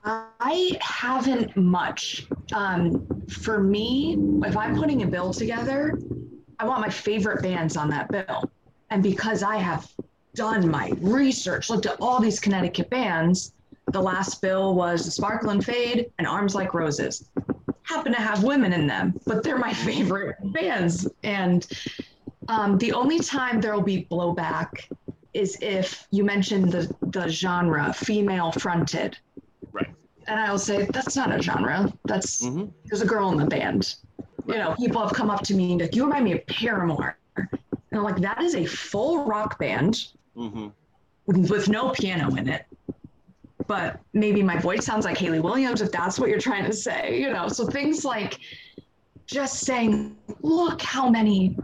[0.04, 2.26] I haven't much.
[2.52, 5.98] Um, for me, if I'm putting a bill together,
[6.58, 8.50] I want my favorite bands on that bill.
[8.90, 9.88] And because I have
[10.34, 13.52] done my research, looked at all these Connecticut bands,
[13.92, 17.28] the last bill was the Sparkle and Fade and Arms Like Roses.
[17.82, 21.08] Happen to have women in them, but they're my favorite bands.
[21.24, 21.66] And
[22.48, 24.88] um, the only time there will be blowback
[25.34, 29.16] is if you mention the, the genre female fronted.
[29.72, 29.86] Right.
[30.26, 31.92] And I'll say, that's not a genre.
[32.04, 32.66] That's Mm-hmm.
[32.86, 33.94] there's a girl in the band.
[34.46, 37.16] You know, people have come up to me and like, you remind me of Paramore.
[37.90, 40.68] And I'm like, that is a full rock band Mm-hmm.
[41.26, 42.64] with, with no piano in it.
[43.66, 47.20] But maybe my voice sounds like Hayley Williams if that's what you're trying to say,
[47.20, 47.48] you know.
[47.48, 48.38] So things like
[49.26, 51.56] just saying, look how many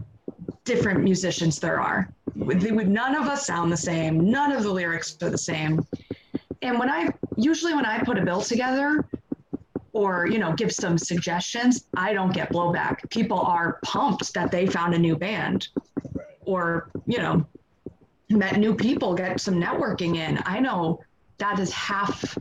[0.63, 2.09] different musicians there are.
[2.35, 5.85] With, with none of us sound the same, none of the lyrics are the same.
[6.61, 9.05] And when I usually when I put a bill together
[9.93, 13.09] or you know give some suggestions, I don't get blowback.
[13.09, 15.69] People are pumped that they found a new band
[16.47, 17.45] or you know
[18.29, 20.41] met new people, get some networking in.
[20.45, 20.99] I know
[21.37, 22.37] that is half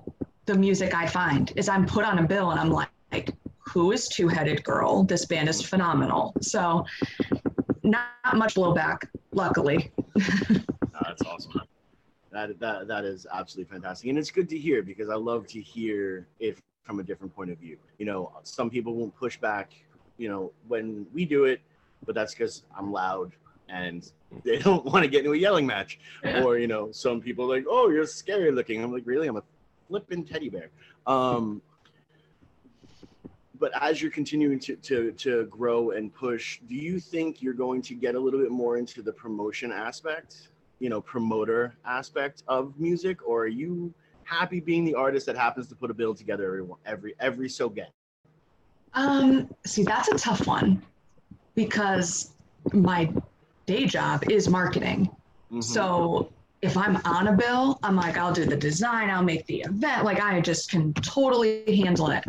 [0.47, 3.93] the music I find is I'm put on a bill and I'm like, like who
[3.93, 5.03] is Two Headed Girl?
[5.05, 6.33] This band is phenomenal.
[6.41, 6.87] So
[7.83, 9.93] not much blowback, luckily.
[10.99, 11.61] Oh, that's awesome.
[12.33, 15.61] That, that that is absolutely fantastic, and it's good to hear because I love to
[15.61, 17.77] hear it from a different point of view.
[17.99, 19.73] You know, some people won't push back.
[20.17, 21.61] You know, when we do it,
[22.07, 23.35] but that's because I'm loud
[23.69, 24.11] and
[24.45, 25.99] they don't want to get into a yelling match.
[26.43, 29.29] Or you know, some people are like, "Oh, you're scary looking." I'm like, "Really?
[29.29, 29.43] I'm a
[29.89, 30.71] flippin' teddy bear."
[31.07, 31.63] Um,
[33.59, 37.83] but as you're continuing to, to to grow and push, do you think you're going
[37.83, 40.49] to get a little bit more into the promotion aspect?
[40.79, 43.93] you know promoter aspect of music or are you
[44.25, 47.69] happy being the artist that happens to put a bill together every every every so
[47.69, 47.91] get
[48.95, 50.83] Um, see, that's a tough one
[51.55, 52.33] because
[52.73, 53.13] my
[53.67, 55.11] day job is marketing.
[55.51, 55.61] Mm-hmm.
[55.61, 59.61] So if I'm on a bill, I'm like, I'll do the design, I'll make the
[59.63, 60.05] event.
[60.05, 62.25] Like I just can totally handle it.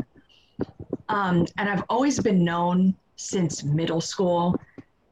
[1.10, 4.60] Um, and I've always been known since middle school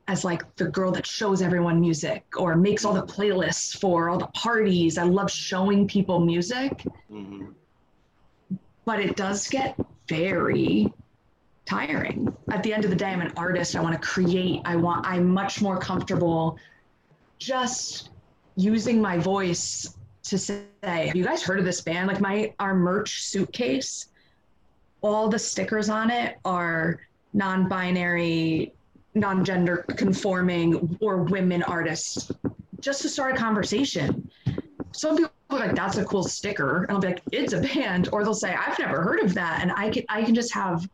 [0.08, 4.20] as like the girl that shows everyone music or makes all the playlists for all
[4.20, 4.98] the parties.
[4.98, 7.54] I love showing people music, Mhm.
[8.84, 9.76] but it does get
[10.08, 10.94] very
[11.66, 12.36] tiring.
[12.52, 13.76] At the end of the day, I'm an artist.
[13.76, 14.62] I want to create.
[14.66, 16.58] I want I'm much more comfortable
[17.40, 18.10] just
[18.56, 22.08] using my voice to say, have you guys heard of this band?
[22.08, 24.08] Like my our merch suitcase,
[25.02, 27.00] all the stickers on it are
[27.34, 28.74] non-binary,
[29.14, 32.32] non-gender conforming or women artists.
[32.80, 34.30] Just to start a conversation.
[34.92, 36.84] Some people like, that's a cool sticker.
[36.84, 38.10] And I'll be like, it's a band.
[38.12, 39.60] Or they'll say, I've never heard of that.
[39.62, 40.88] And I can I can just have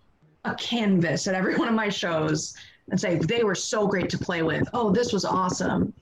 [0.46, 2.56] a canvas at every one of my shows
[2.90, 4.68] and say they were so great to play with.
[4.74, 5.94] Oh, this was awesome.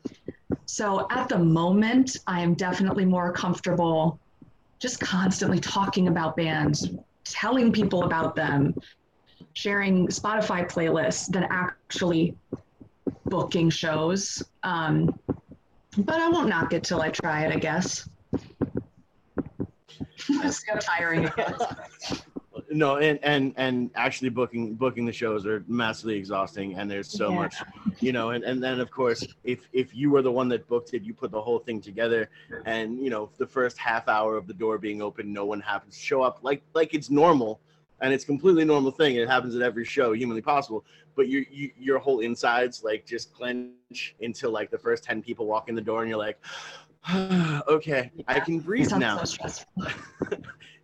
[0.65, 4.19] So at the moment, I am definitely more comfortable
[4.79, 6.89] just constantly talking about bands,
[7.25, 8.73] telling people about them,
[9.53, 12.35] sharing Spotify playlists than actually
[13.25, 14.41] booking shows.
[14.63, 15.19] Um,
[15.97, 18.07] but I won't knock it till I try it, I guess.
[20.17, 21.29] See how tiring.
[22.71, 27.29] no and and and actually booking booking the shows are massively exhausting and there's so
[27.29, 27.35] Yeah.
[27.35, 27.55] much
[27.99, 30.93] you know and, and then of course if if you were the one that booked
[30.93, 32.29] it you put the whole thing together
[32.65, 35.95] and you know the first half hour of the door being open no one happens
[35.95, 37.59] to show up like like it's normal
[38.01, 41.71] and it's completely normal thing it happens at every show humanly possible but your you,
[41.77, 45.81] your whole insides like just clench until like the first 10 people walk in the
[45.81, 46.37] door and you're like
[47.67, 49.47] okay i can breathe now so.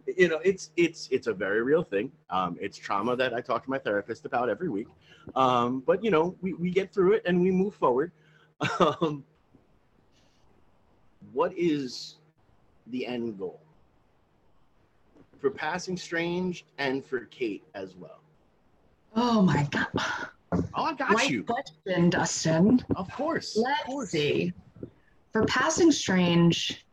[0.08, 3.64] you know it's it's it's a very real thing um it's trauma that i talk
[3.64, 4.88] to my therapist about every week
[5.36, 8.12] um but you know we, we get through it and we move forward
[8.80, 9.24] um
[11.34, 12.16] what is
[12.88, 13.60] the end goal
[15.40, 18.22] for passing strange and for kate as well
[19.16, 19.88] Oh my god.
[20.74, 21.44] Oh, I got you.
[21.44, 22.84] question, Dustin.
[22.96, 23.56] Of course.
[23.58, 24.10] Let's of course.
[24.10, 24.54] see.
[25.32, 26.86] For Passing Strange,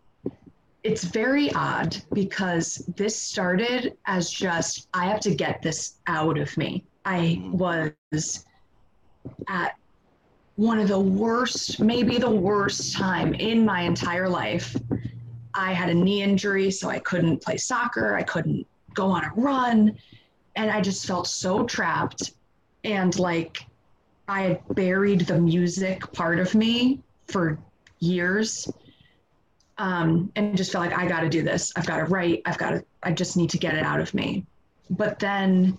[0.85, 6.57] it's very odd because this started as just, I have to get this out of
[6.57, 6.85] me.
[7.05, 7.53] I Mhm.
[7.53, 8.45] was
[9.49, 9.77] at
[10.57, 14.77] one of the worst, maybe the worst time in my entire life.
[15.55, 18.15] I had a knee injury, so I couldn't play soccer.
[18.15, 19.97] I couldn't go on a run.
[20.57, 22.33] And I just felt so trapped.
[22.85, 23.67] And like
[24.29, 27.59] I had buried the music part of me for
[28.01, 28.69] years.
[29.79, 31.73] Um, and just felt like I got to do this.
[31.77, 32.43] I've got to write.
[32.47, 34.45] I've got to, I just need to get it out of me.
[34.91, 35.79] But then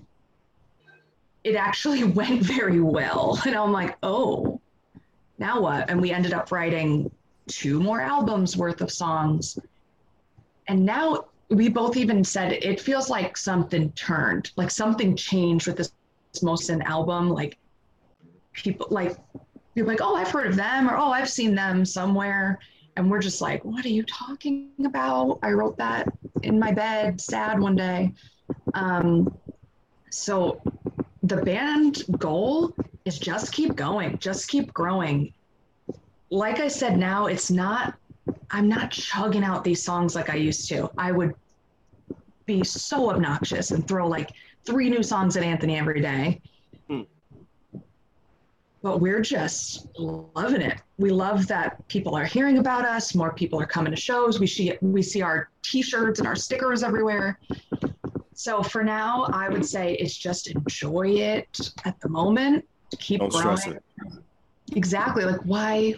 [1.43, 3.39] it actually went very well.
[3.45, 4.59] And I'm like, oh,
[5.37, 5.89] now what?
[5.89, 7.11] And we ended up writing
[7.47, 9.59] two more albums worth of songs.
[10.67, 15.77] And now we both even said it feels like something turned, like something changed with
[15.77, 15.91] this
[16.41, 17.29] Mosin album.
[17.29, 17.57] Like
[18.53, 19.17] people like
[19.75, 22.59] you're like, oh, I've heard of them, or oh, I've seen them somewhere.
[22.95, 25.39] And we're just like, what are you talking about?
[25.41, 26.07] I wrote that
[26.43, 28.13] in my bed, sad one day.
[28.73, 29.35] Um,
[30.09, 30.61] so
[31.23, 32.75] the band goal
[33.05, 35.33] is just keep going, just keep growing.
[36.29, 37.95] Like I said, now it's not,
[38.51, 40.89] I'm not chugging out these songs like I used to.
[40.97, 41.33] I would
[42.45, 44.31] be so obnoxious and throw like
[44.65, 46.41] three new songs at Anthony every day.
[46.87, 47.01] Hmm.
[48.83, 50.81] But we're just loving it.
[50.97, 53.15] We love that people are hearing about us.
[53.15, 54.41] More people are coming to shows.
[54.41, 57.39] We see we see our T-shirts and our stickers everywhere.
[58.33, 62.67] So for now, I would say it's just enjoy it at the moment.
[62.99, 63.57] Keep Don't growing.
[63.57, 63.83] stress it.
[64.75, 65.23] Exactly.
[65.23, 65.95] Like why?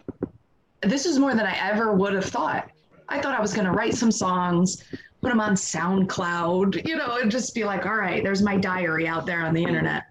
[0.81, 2.69] This is more than I ever would have thought.
[3.09, 4.83] I thought I was going to write some songs,
[5.21, 9.07] put them on SoundCloud, you know, and just be like, all right, there's my diary
[9.07, 10.03] out there on the internet.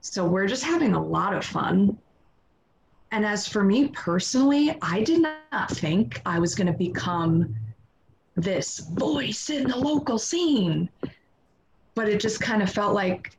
[0.00, 1.98] So we're just having a lot of fun.
[3.12, 7.54] And as for me personally, I did not think I was going to become
[8.36, 10.88] this voice in the local scene.
[11.94, 13.36] But it just kind of felt like,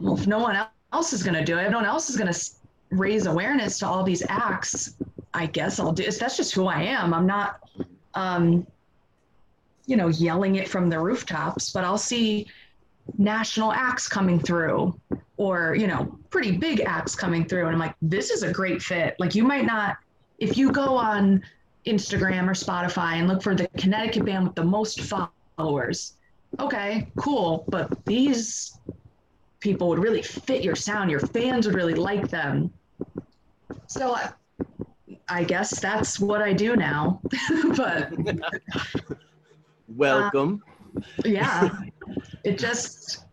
[0.00, 2.16] well, if no one else is going to do it, if no one else is
[2.16, 2.50] going to
[2.90, 4.96] raise awareness to all these acts,
[5.34, 6.18] I guess I'll do it.
[6.20, 7.12] That's just who I am.
[7.12, 7.68] I'm not,
[8.14, 8.66] um,
[9.86, 12.46] you know, yelling it from the rooftops, but I'll see
[13.18, 14.98] national acts coming through
[15.36, 17.66] or, you know, pretty big acts coming through.
[17.66, 19.16] And I'm like, this is a great fit.
[19.18, 19.96] Like, you might not,
[20.38, 21.42] if you go on
[21.86, 25.00] Instagram or Spotify and look for the Connecticut band with the most
[25.58, 26.14] followers,
[26.58, 27.64] okay, cool.
[27.68, 28.78] But these
[29.60, 31.10] people would really fit your sound.
[31.10, 32.72] Your fans would really like them.
[33.86, 34.32] So I,
[35.28, 37.20] I guess that's what I do now.
[37.76, 38.12] but
[39.88, 40.48] Welcome.
[40.48, 40.62] Um,
[41.24, 41.70] yeah,
[42.44, 43.24] it just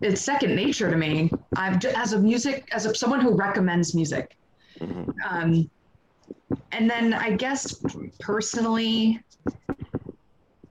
[0.00, 1.30] it's second nature to me.
[1.56, 4.36] I've j- as a music as a, someone who recommends music.
[4.78, 5.14] Mhm.
[5.28, 5.70] Um,
[6.72, 7.82] and then I guess
[8.18, 9.20] personally,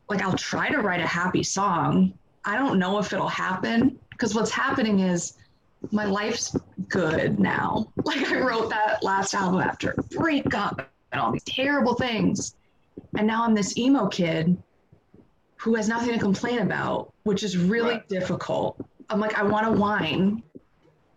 [0.10, 2.14] like I'll try to write a happy song.
[2.46, 5.36] I don't know if it'll happen because what's happening is
[5.92, 6.56] my life's
[6.88, 7.92] good now.
[8.04, 12.56] Like I wrote that last album after a breakup and all these terrible things.
[13.18, 14.58] And now I'm this emo kid
[15.60, 18.08] who has nothing to complain about, which is really Right.
[18.08, 18.78] difficult.
[19.10, 20.42] I'm like, I want to whine,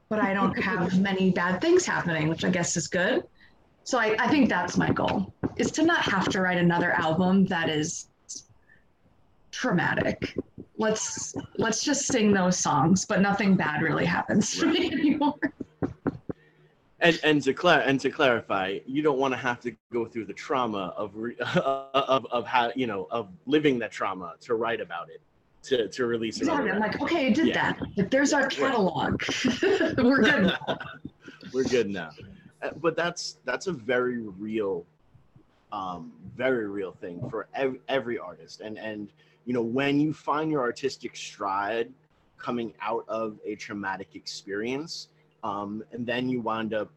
[0.08, 3.22] but I don't have many bad things happening, which I guess is good.
[3.84, 7.46] So I, I think that's my goal is to not have to write another album
[7.46, 8.08] that is
[9.50, 10.36] traumatic.
[10.76, 15.34] Let's let's just sing those songs, but nothing bad really happens to me anymore.
[17.02, 20.26] And and to clar- and to clarify, you don't want to have to go through
[20.26, 24.80] the trauma of re- of of how you know of living that trauma to write
[24.80, 25.20] about it,
[25.64, 26.42] to to release it.
[26.42, 26.70] Exactly.
[26.70, 27.54] I'm like, okay, I did Yeah.
[27.72, 27.80] that.
[27.96, 29.20] But there's our catalog.
[29.98, 30.42] We're good.
[30.44, 30.78] now.
[31.52, 32.10] We're good now.
[32.62, 34.86] Uh, But that's that's a very real,
[35.72, 38.60] um, very real thing for ev- every artist.
[38.60, 39.08] And and
[39.44, 41.90] you know when you find your artistic stride
[42.38, 45.08] coming out of a traumatic experience,
[45.42, 46.90] um, and then you wind up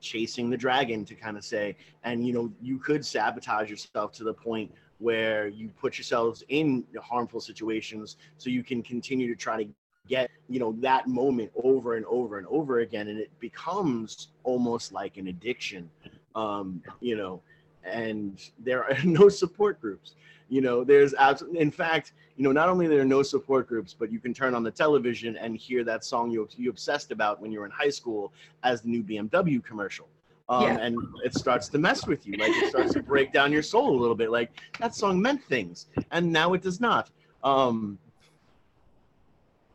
[0.00, 4.24] chasing the dragon to kind of say, and you know you could sabotage yourself to
[4.24, 9.62] the point where you put yourselves in harmful situations so you can continue to try
[9.62, 9.68] to
[10.08, 14.92] get you know that moment over and over and over again and it becomes almost
[14.92, 15.88] like an addiction.
[16.34, 17.40] Um you know
[17.84, 20.14] and there are no support groups
[20.52, 23.94] you know there's abs- in fact you know not only there are no support groups
[23.98, 27.40] but you can turn on the television and hear that song you, you obsessed about
[27.40, 28.32] when you were in high school
[28.62, 30.08] as the new bmw commercial
[30.50, 30.76] um, Yeah.
[30.86, 33.88] and it starts to mess with you like it starts to break down your soul
[33.98, 37.10] a little bit like that song meant things and now it does not
[37.42, 37.98] um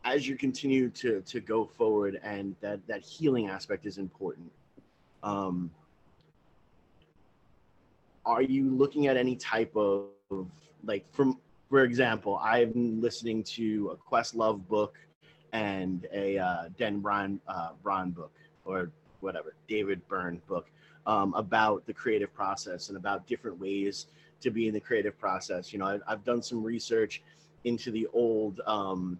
[0.04, 4.50] as you continue to to go forward and that that healing aspect is important
[5.24, 5.70] um
[8.24, 10.14] are you looking at any type of
[10.84, 14.96] like from for example i'm listening to a questlove book
[15.52, 18.32] and a uh, dan brown uh, brown book
[18.64, 20.70] or whatever david byrne book
[21.06, 24.06] um, about the creative process and about different ways
[24.40, 25.72] to be in the creative process.
[25.72, 27.22] You know i've, I've done some research
[27.64, 29.18] into the old um,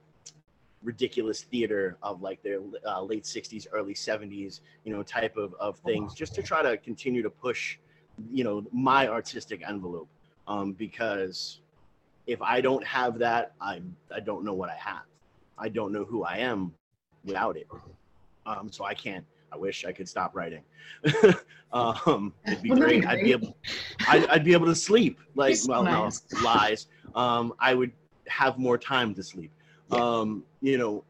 [0.83, 5.79] ridiculous theater of like the uh, late 60s early 70s you know type of, of
[5.79, 7.79] things just to try to continue to push
[8.31, 10.09] you know my artistic envelope
[10.49, 11.61] um, because
[12.27, 13.81] if i don't have that i
[14.13, 15.03] i don't know what i have.
[15.61, 16.73] I don't know who i am
[17.25, 17.69] without it.
[18.47, 20.65] Um, so i can't i wish i could stop writing.
[21.71, 23.55] Um, it'd be Wouldn't that be great i'd be able
[24.09, 25.21] I'd, I'd be able to sleep.
[25.35, 26.23] Like well nice.
[26.33, 26.87] no lies.
[27.15, 27.93] Um, i would
[28.27, 29.53] have more time to sleep.
[29.91, 31.05] Um, you know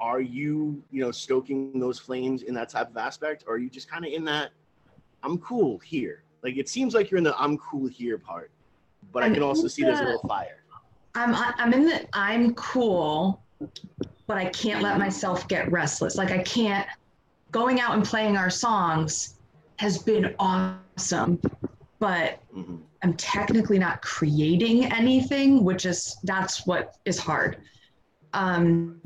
[0.00, 3.44] are you you know stoking those flames in that type of aspect?
[3.46, 4.52] Or are you just kind of in that
[5.22, 8.50] i'm cool here like it seems like you're in the i'm cool here part
[9.12, 10.58] but i I'm can also see there's a little fire
[11.14, 13.42] I'm I'm in the I'm cool,
[14.26, 16.16] but I can't let myself get restless.
[16.16, 16.88] Like I can't
[17.50, 19.34] going out and playing our songs
[19.76, 21.38] has been awesome,
[21.98, 22.80] but Mhm.
[23.02, 27.58] I'm technically not creating anything, which is that's what is hard.
[28.32, 29.00] Um,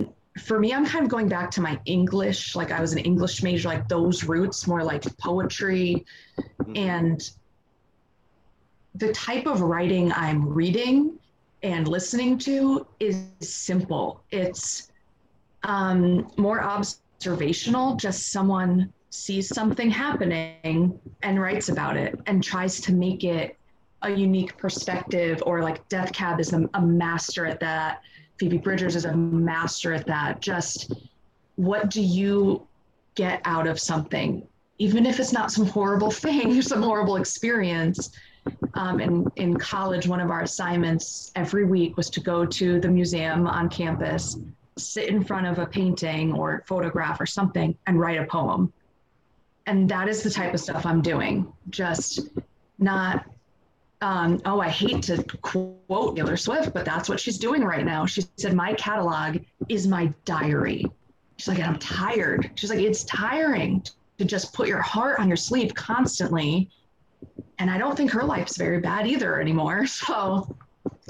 [0.45, 2.55] for me, I'm kind of going back to my English.
[2.55, 6.05] Like I was an English major, like those roots, more like poetry,
[6.67, 6.77] Mhm.
[6.77, 7.31] and
[8.95, 11.19] the type of writing I'm reading
[11.63, 14.23] and listening to is simple.
[14.31, 14.91] It's
[15.63, 22.93] um, more observational, just someone sees something happening and writes about it and tries to
[22.93, 23.57] make it
[24.03, 28.03] a unique perspective, or like Death Cab is a, a master at that.
[28.39, 30.41] Phoebe Bridgers is a master at that.
[30.41, 30.93] Just
[31.57, 32.67] what do you
[33.15, 34.47] get out of something?
[34.79, 38.11] Even if it's not some horrible thing, some horrible experience,
[38.75, 42.89] um, in, in college, one of our assignments every week was to go to the
[42.89, 44.39] museum on campus,
[44.79, 48.73] sit in front of a painting or photograph or something, and write a poem.
[49.67, 51.53] And that is the type of stuff I'm doing.
[51.71, 52.29] Just
[52.79, 53.25] not,
[54.01, 58.07] um, oh, I hate to quote Taylor Swift, but that's what she's doing right now.
[58.07, 60.87] She said, My catalog is my diary.
[61.39, 62.51] She's like, I'm tired.
[62.55, 63.83] She's like, It's tiring
[64.19, 66.69] to just put your heart on your sleeve constantly
[67.59, 69.87] and I don't think her life's very bad either anymore.
[70.07, 70.55] So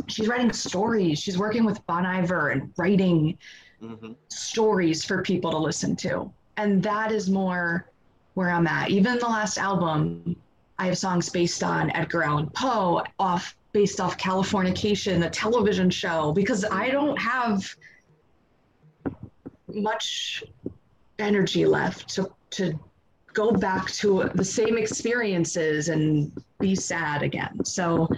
[0.07, 1.19] she's writing stories.
[1.19, 3.37] She's working with Bon Iver and writing
[3.83, 4.17] Mhm.
[4.29, 6.33] stories for people to listen to.
[6.57, 7.91] And that is more
[8.35, 8.89] where I'm at.
[8.91, 10.35] Even the last album,
[10.79, 16.33] I have songs based on Edgar Allan Poe, off based off Californication, the television show,
[16.33, 17.69] because I don't have
[19.75, 20.43] much
[21.19, 22.79] energy left to to
[23.37, 27.63] go back to the same experiences and be sad again.
[27.65, 28.09] So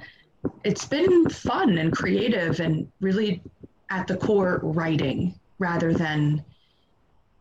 [0.62, 3.42] it's been fun and creative and really
[3.90, 6.44] at the core writing rather than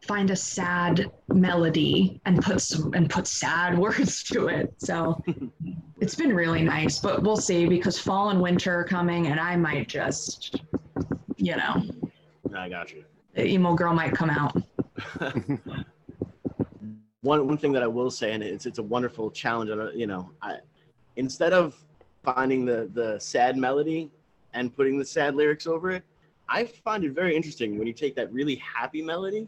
[0.01, 4.73] find a sad melody and put some and put sad words to it.
[4.80, 5.23] So
[6.01, 9.55] it's been really nice, but we'll see because fall and winter are coming and I
[9.55, 10.61] might just
[11.39, 11.84] you know,
[12.55, 13.03] i got you
[13.36, 14.57] the emo girl might come out.
[17.22, 19.70] one one thing that I will say, and it's it's a wonderful challenge.
[19.70, 20.57] uh, You know, I
[21.15, 21.76] instead of
[22.24, 24.11] finding the the sad melody
[24.53, 26.03] and putting the sad lyrics over it,
[26.49, 29.47] I find it very interesting when you take that really happy melody,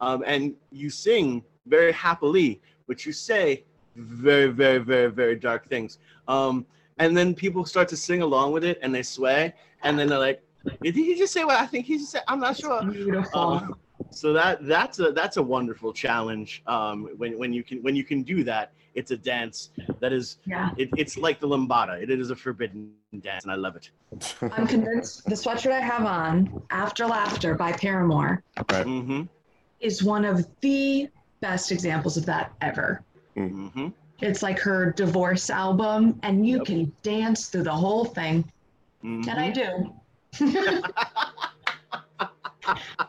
[0.00, 3.64] um, and you sing very happily, but you say
[3.96, 5.98] very very very very dark things.
[6.28, 6.66] Um,
[6.98, 10.18] and then people start to sing along with it, and they sway, and then they're
[10.18, 10.42] like,
[10.82, 12.82] "Did he just say what I think he just said?" I'm not sure.
[12.84, 13.40] Beautiful.
[13.40, 13.68] Uh,
[14.16, 18.04] so that that's a that's a wonderful challenge um, when when you can when you
[18.04, 20.70] can do that it's a dance that is yeah.
[20.76, 23.90] it, it's like the lambada it is a forbidden dance and i love it
[24.42, 29.22] I'm convinced the sweatshirt I have on, After Laughter by Paramore, mm-hmm,
[29.80, 31.08] is one of the
[31.40, 33.02] best examples of that ever.
[33.36, 33.88] mm-hmm.
[34.20, 36.66] It's like her divorce album, and you Yep.
[36.66, 38.50] can dance through the whole thing.
[39.02, 39.92] And I do.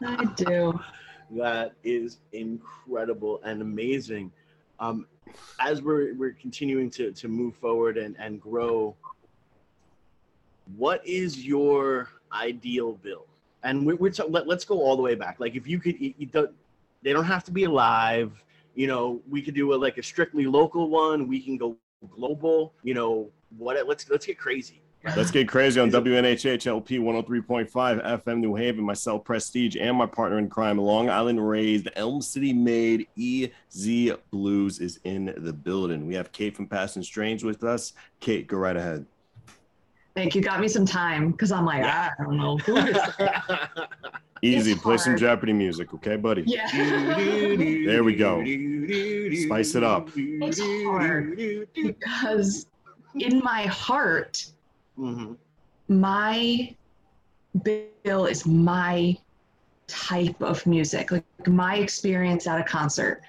[0.01, 0.80] I do.
[1.32, 4.32] That is incredible and amazing.
[4.80, 5.07] Um,
[5.59, 8.95] as we're, we're continuing to, to move forward and, and grow
[10.75, 13.25] what is your ideal bill?
[13.63, 15.39] And we're, we're ta- let, let's go all the way back.
[15.39, 16.51] Like if you could you, you don't,
[17.01, 18.43] they don't have to be alive.
[18.75, 21.28] You know we could do a, like a strictly local one.
[21.28, 21.78] We can go
[22.11, 22.73] global.
[22.84, 24.82] You know what let's let's get crazy
[25.16, 27.70] Let's get crazy on WNHHLP 103.5
[28.26, 28.84] FM New Haven.
[28.84, 34.80] Myself, Prestige, and my partner in crime, Long Island raised, Elm City made EZ Blues
[34.80, 36.08] is in the building.
[36.08, 37.93] We have Kate from Passing Strange with us.
[38.20, 39.06] Kate, go right ahead.
[40.14, 40.41] Thank you.
[40.41, 42.60] Got me some time because I'm like, ah, I don't know
[44.41, 44.72] Easy.
[44.74, 45.20] It's Play some hard.
[45.20, 46.43] Jeopardy music, okay, buddy?
[46.45, 46.68] Yeah.
[47.88, 48.41] There we go.
[49.45, 50.10] Spice it up.
[50.16, 51.39] It's hard.
[51.74, 52.68] because
[53.16, 54.45] in my heart,
[54.98, 55.34] hmm
[55.89, 56.76] my
[57.64, 59.18] bill is my
[59.88, 61.12] type of music.
[61.12, 63.22] Like my experience at a concert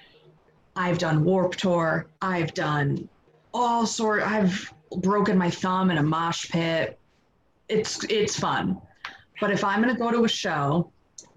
[0.75, 3.09] i've done warp tour i've done
[3.53, 6.99] all sort i've broken my thumb in a mosh pit.
[7.67, 8.81] It's it's fun.
[9.39, 10.91] But if i'm to go to a show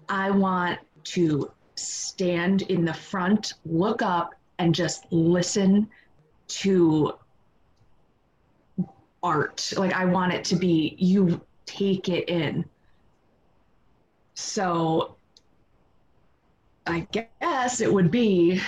[0.09, 5.89] i want to stand in the front look up and just listen
[6.47, 7.13] to
[9.23, 9.73] art.
[9.77, 12.65] Like I want it to be you take it in.
[14.35, 15.15] So
[16.85, 18.61] I guess it would be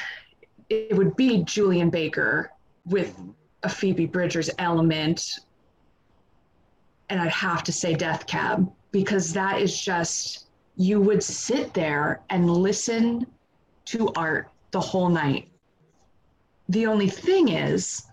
[0.69, 2.51] it would be Julien Baker
[2.85, 3.19] with
[3.63, 5.39] a Phoebe Bridgers element.
[7.09, 10.47] And I'd have to say Death Cab because that is just
[10.77, 13.27] you would sit there and listen
[13.85, 15.47] to art the whole night.
[16.69, 18.07] The only thing is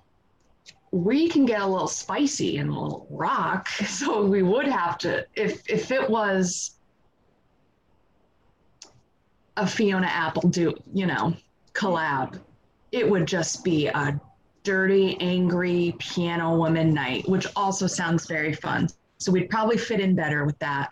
[0.93, 5.27] we can get a little spicy and a little rock so we would have to
[5.35, 6.77] if if it was
[9.57, 11.35] a fiona apple do you know
[11.73, 12.39] collab
[12.93, 14.21] it would just be a
[14.63, 18.89] dirty angry piano woman night which also sounds very fun.
[19.19, 20.91] So we'd probably fit in better with that.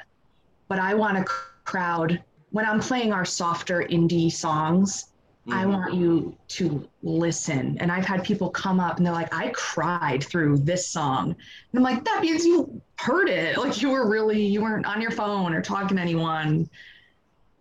[0.68, 5.09] But i want a crowd when i'm playing our softer indie songs
[5.48, 5.72] I Mhm.
[5.72, 7.78] want you to listen.
[7.78, 11.30] And I've had people come up and they're like, I cried through this song.
[11.30, 11.36] And
[11.74, 13.56] I'm like, that means you heard it.
[13.56, 16.68] Like you were really, you weren't on your phone or talking to anyone.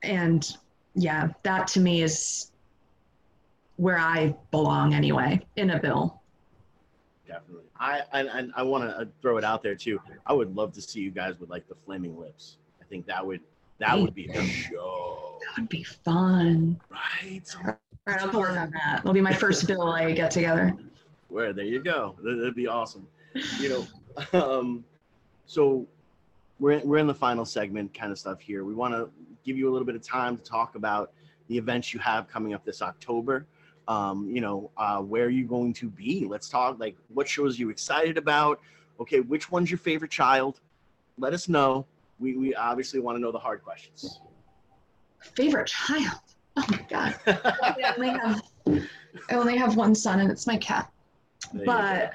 [0.03, 0.45] And
[0.93, 2.51] yeah, that to me is
[3.77, 6.21] where I belong anyway, in a bill.
[7.25, 7.63] Definitely.
[7.79, 10.01] I and, and I want to throw it out there too.
[10.25, 12.57] I would love to see you guys with like the flaming lips.
[12.81, 13.39] I think that would
[13.79, 16.79] that would be a show, That would be fun.
[16.89, 17.41] right?
[17.65, 17.75] All
[18.07, 18.99] right, I'll work on that.
[18.99, 20.73] It'll be my first bill I get together.
[21.29, 22.15] Where there you go.
[22.23, 23.07] That- That'd be awesome.
[23.59, 23.87] You know,
[24.59, 24.83] um,
[25.45, 25.87] so
[26.59, 28.63] we're we're in the final segment kind of stuff here.
[28.65, 29.09] We want to
[29.45, 31.11] give you a little bit of time to talk about
[31.47, 33.45] the events you have coming up this October.
[33.87, 36.25] Um, you know, uh, where are you going to be?
[36.27, 36.79] Let's talk.
[36.79, 38.59] Like, what shows you excited about?
[38.99, 40.59] Okay, which one's your favorite child?
[41.17, 41.85] Let us know.
[42.19, 44.19] We we obviously want to know the hard questions.
[45.19, 46.19] Favorite child.
[46.57, 47.15] Oh my God.
[47.25, 48.41] I only have,
[49.29, 50.91] I only have one son and it's my cat.
[51.53, 52.13] There but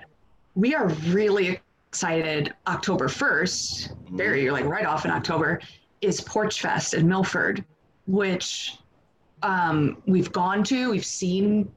[0.55, 4.17] we are really excited october 1st go.
[4.17, 5.61] very like right off in october
[6.01, 7.65] is porch fest in milford
[8.07, 8.77] which
[9.43, 11.71] um, we've gone to we've seen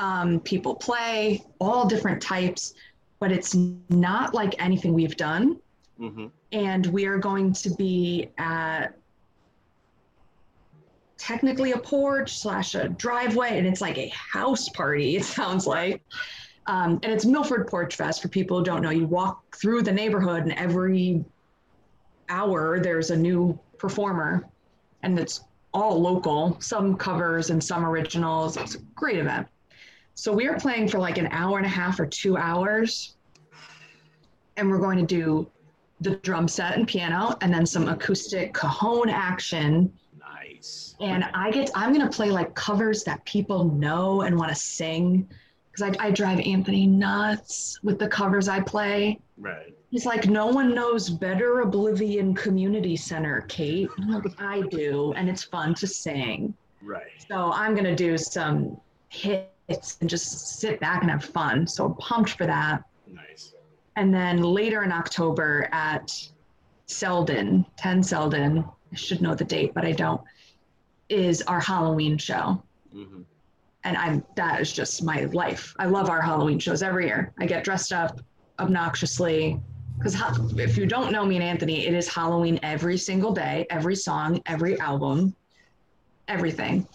[0.00, 2.74] um, people play all different types
[3.20, 3.54] but it's
[3.88, 5.58] not like anything we've done
[6.00, 6.30] Mhm.
[6.52, 8.96] And we are going to be at
[11.16, 16.02] technically a porch slash a driveway and it's like a house party it sounds like.
[16.66, 18.90] Um, and it's milford porch fest for people who don't know.
[18.90, 21.24] You walk through the neighborhood and every
[22.28, 24.46] hour there's a new performer
[25.02, 25.40] and it's
[25.72, 26.56] all local.
[26.60, 28.56] Some covers and some originals.
[28.56, 29.46] It's a great event.
[30.14, 33.14] So we are playing for like an hour and a half or two hours
[34.56, 35.50] and we're going to do
[36.00, 40.94] the drum set and piano and then some acoustic cajon action Nice.
[41.00, 45.28] and I get I'm gonna play like covers that people know and want to sing
[45.70, 49.20] because I, I drive Anthony nuts with the covers I play.
[49.38, 49.74] Right.
[49.90, 53.88] He's like, no one knows Better Oblivion Community Center, Kate.
[54.08, 56.54] Like, I do, and it's fun to sing.
[56.82, 57.10] Right.
[57.28, 61.66] So I'm gonna do some hits and just sit back and have fun.
[61.66, 62.84] So I'm pumped for that.
[63.12, 63.54] Nice.
[63.96, 66.12] And then later in October at
[66.86, 70.20] Selden, 10 Selden, I should know the date, but I don't,
[71.08, 72.62] is our Halloween show.
[72.92, 73.22] hmm
[73.84, 75.74] And I'm that is just my life.
[75.78, 77.32] I love our Halloween shows every year.
[77.38, 78.20] I get dressed up
[78.58, 79.60] obnoxiously
[79.98, 80.16] because
[80.58, 84.40] if you don't know me and Anthony, it is Halloween every single day, every song,
[84.46, 85.34] every album,
[86.28, 86.86] everything.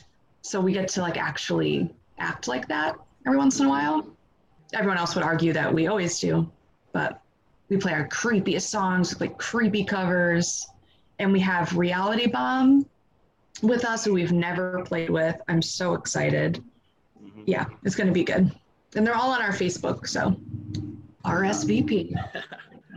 [0.42, 2.96] So we get to like actually act like that
[3.28, 4.08] every once in a while.
[4.74, 6.50] Everyone else would argue that we always do,
[6.96, 7.20] but
[7.68, 10.66] we play our creepiest songs with like creepy covers,
[11.20, 12.86] and we have Reality Bomb
[13.62, 15.36] with us who we've never played with.
[15.50, 16.64] I'm so excited.
[17.20, 18.50] hmm Yeah, it's going to be good.
[18.96, 20.40] And they're all on our Facebook, so
[21.26, 22.14] RSVP.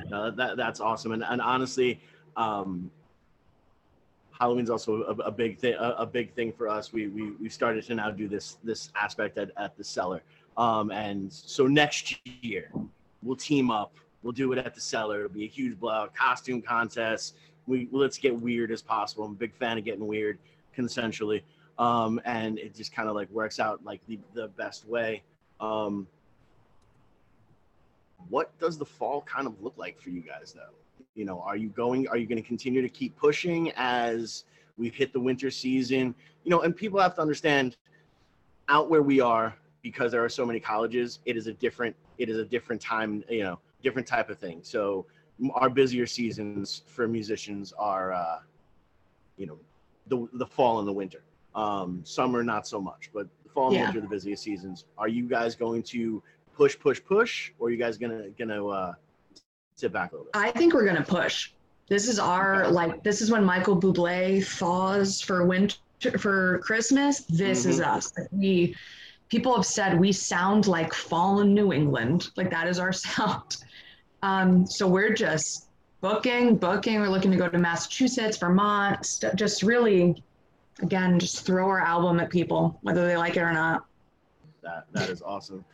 [0.09, 2.01] no, that that's awesome, and and honestly,
[2.37, 2.93] um,
[4.31, 5.75] Halloween's also a, a big thing.
[5.75, 6.93] A, a, big thing for us.
[6.93, 10.23] We we we started to now do this this aspect at, at the cellar,
[10.57, 12.71] um, and so next year
[13.23, 13.95] we'll team up.
[14.23, 15.25] We'll do it at the cellar.
[15.25, 17.37] It'll be a huge blowout costume contest.
[17.67, 19.25] We let's get weird as possible.
[19.25, 20.39] I'm a big fan of getting weird
[20.77, 21.43] consensually,
[21.79, 25.23] um, and it just kind of like works out like the the best way.
[25.61, 26.07] Um,
[28.29, 30.75] what does the fall kind of look like for you guys though?
[31.15, 34.45] You know, are you going, are you going to continue to keep pushing as
[34.77, 36.15] we've hit the winter season?
[36.45, 37.77] You know, and people have to understand
[38.69, 42.29] out where we are because there are so many colleges, it is a different, it
[42.29, 44.61] is a different time, you know, different type of thing.
[44.63, 45.07] So
[45.55, 48.39] our busier seasons for musicians are, uh,
[49.37, 49.59] you know,
[50.09, 51.23] the, the fall and the winter.
[51.55, 53.85] Um, summer, not so much, but the fall and Yeah.
[53.85, 54.85] winter, are the busiest seasons.
[54.97, 56.23] Are you guys going to
[56.55, 58.95] push, push, push, or are you guys gonna gonna uh,
[59.77, 60.33] sit back a little bit?
[60.35, 61.53] I think we're gonna push.
[61.89, 65.77] This is our like this is when Michael Bublé thaws for winter
[66.19, 67.21] for Christmas.
[67.21, 68.13] This is us.
[68.31, 68.77] We
[69.29, 72.31] people have said we sound like fallen New England.
[72.37, 73.59] Like that is our sound.
[74.23, 75.69] Um, so we're just
[76.01, 77.01] booking, booking.
[77.01, 80.23] We're looking to go to Massachusetts, Vermont, st- just really
[80.81, 83.85] again, just throw our album at people, whether they like it or not.
[84.63, 85.65] That that is awesome.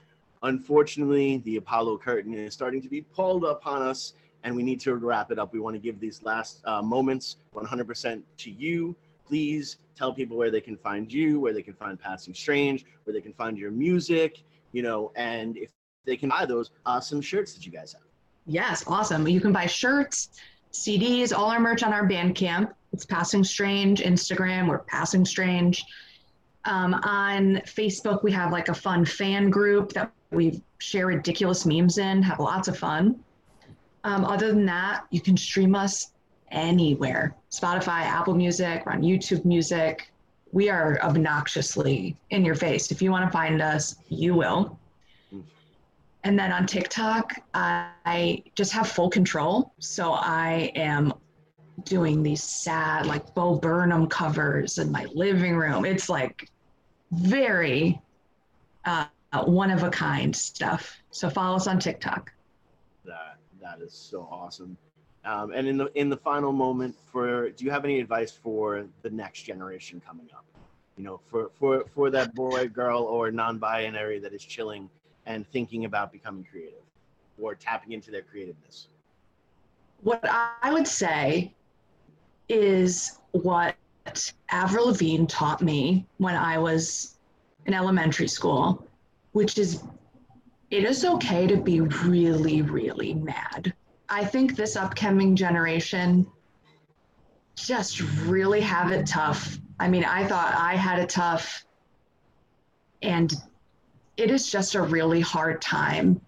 [0.43, 4.95] Unfortunately, the Apollo curtain is starting to be pulled upon us, and we need to
[4.95, 5.53] wrap it up.
[5.53, 8.95] We want to give these last uh, moments 100% to you.
[9.27, 13.15] Please tell people where they can find you, where they can find Passing Strange, where
[13.15, 15.71] they can find your music, you know, and if
[16.05, 18.03] they can buy those awesome shirts that you guys have.
[18.47, 19.27] Yes, awesome.
[19.27, 20.29] You can buy shirts,
[20.73, 22.73] CDs, all our merch on our Bandcamp.
[22.93, 24.01] It's Passing Strange.
[24.01, 25.85] Instagram, we're Passing Strange.
[26.67, 31.99] Um, on Facebook, we have like a fun fan group that we share ridiculous memes
[31.99, 33.21] in, have lots of fun.
[34.05, 36.11] Um, other than that, you can stream us
[36.51, 40.11] anywhere Spotify, Apple Music, we're on YouTube Music.
[40.53, 42.91] We are obnoxiously in your face.
[42.91, 44.79] If you want to find us, you will.
[46.25, 49.73] And then on TikTok, I just have full control.
[49.79, 51.13] So I am
[51.85, 55.85] doing these sad, like Bo Burnham covers in my living room.
[55.85, 56.49] It's like
[57.13, 58.01] very
[58.87, 59.07] uh,
[59.45, 60.97] one of a kind stuff.
[61.11, 62.33] So follow us on TikTok.
[63.05, 64.77] That that is so awesome.
[65.25, 68.87] Um, and in the in the final moment, for do you have any advice for
[69.03, 70.45] the next generation coming up?
[70.97, 74.91] You know, for for for that boy, girl, or non-binary that is chilling
[75.27, 76.83] and thinking about becoming creative
[77.41, 78.89] or tapping into their creativeness.
[80.03, 81.55] What I would say
[82.49, 83.75] is what
[84.51, 87.17] Avril Lavigne taught me when I was
[87.67, 88.87] in elementary school,
[89.33, 89.83] which is
[90.71, 93.73] it is okay to be really, really mad.
[94.09, 96.27] I think this upcoming generation
[97.57, 99.59] just really have it tough.
[99.79, 101.65] I mean, I thought I had it tough,
[103.03, 103.33] and
[104.17, 106.21] it is just a really hard time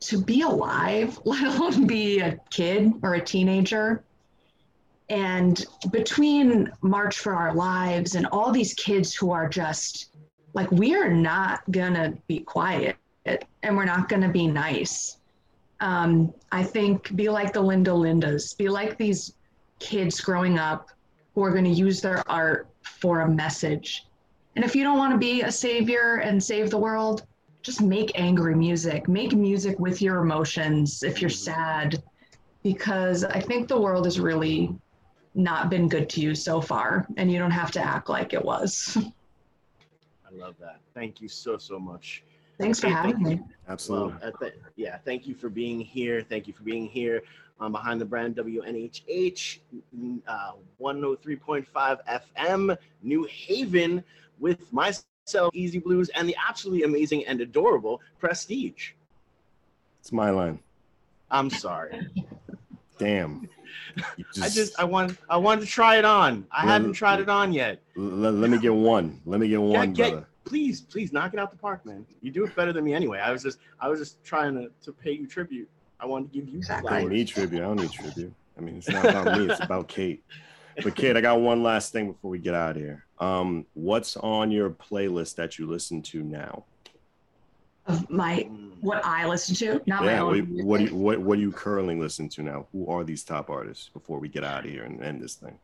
[0.00, 4.04] to be alive, let alone be a kid or a teenager.
[5.08, 10.14] And between March for Our Lives and all these kids who are just
[10.54, 12.96] like, we are not gonna be quiet
[13.26, 15.18] and we're not gonna be nice.
[15.84, 19.34] Um, I think be like the Linda Lindas, be like these
[19.80, 20.88] kids growing up
[21.34, 24.06] who are gonna use their art for a message.
[24.56, 27.26] And if you don't wanna be a savior and save the world,
[27.60, 29.08] just make angry music.
[29.08, 32.02] Make music with your emotions if you're sad,
[32.62, 34.74] because I think the world has really
[35.34, 38.42] not been good to you so far, and you don't have to act like it
[38.42, 38.96] was.
[40.26, 40.80] I love that.
[40.94, 42.22] Thank you so so much.
[42.58, 43.40] Thanks for having me.
[43.68, 44.14] Absolutely.
[44.22, 46.22] uh, th- yeah, thank you for being here.
[46.28, 47.22] Thank you for being here
[47.60, 49.58] on Behind the Brand WNHH
[50.26, 51.66] uh, 103.5
[52.36, 54.04] FM, New Haven,
[54.38, 58.92] with myself, Easy Blues, and the absolutely amazing and adorable Prestige.
[60.00, 60.58] It's my line.
[61.30, 62.06] I'm sorry.
[62.98, 63.48] Damn.
[64.16, 66.46] You I just I want I wanted to try it on.
[66.52, 67.80] I haven't tried it on yet.
[67.96, 69.20] L- let me get one.
[69.24, 70.26] Let me get one, get- brother.
[70.44, 72.04] Please, please knock it out the park, man.
[72.20, 73.18] You do it better than me anyway.
[73.18, 75.68] I was just I was just trying to, to pay you tribute.
[76.00, 76.90] I wanted to give you Exactly.
[76.92, 77.60] I don't need tribute.
[77.60, 78.32] I don't need tribute.
[78.56, 79.46] I mean, it's not about me.
[79.50, 80.22] It's about Kate.
[80.82, 83.04] But Kate, I got one last thing before we get out of here.
[83.20, 86.64] Um, what's on your playlist that you listen to now?
[87.86, 88.48] Of my
[88.80, 90.22] what I listen to, not my Yeah.
[90.22, 90.64] What, own.
[90.66, 92.66] what, do you, what what do you currently listen to now?
[92.72, 93.88] Who are these top artists?
[93.88, 95.58] Before we get out of here and end this thing.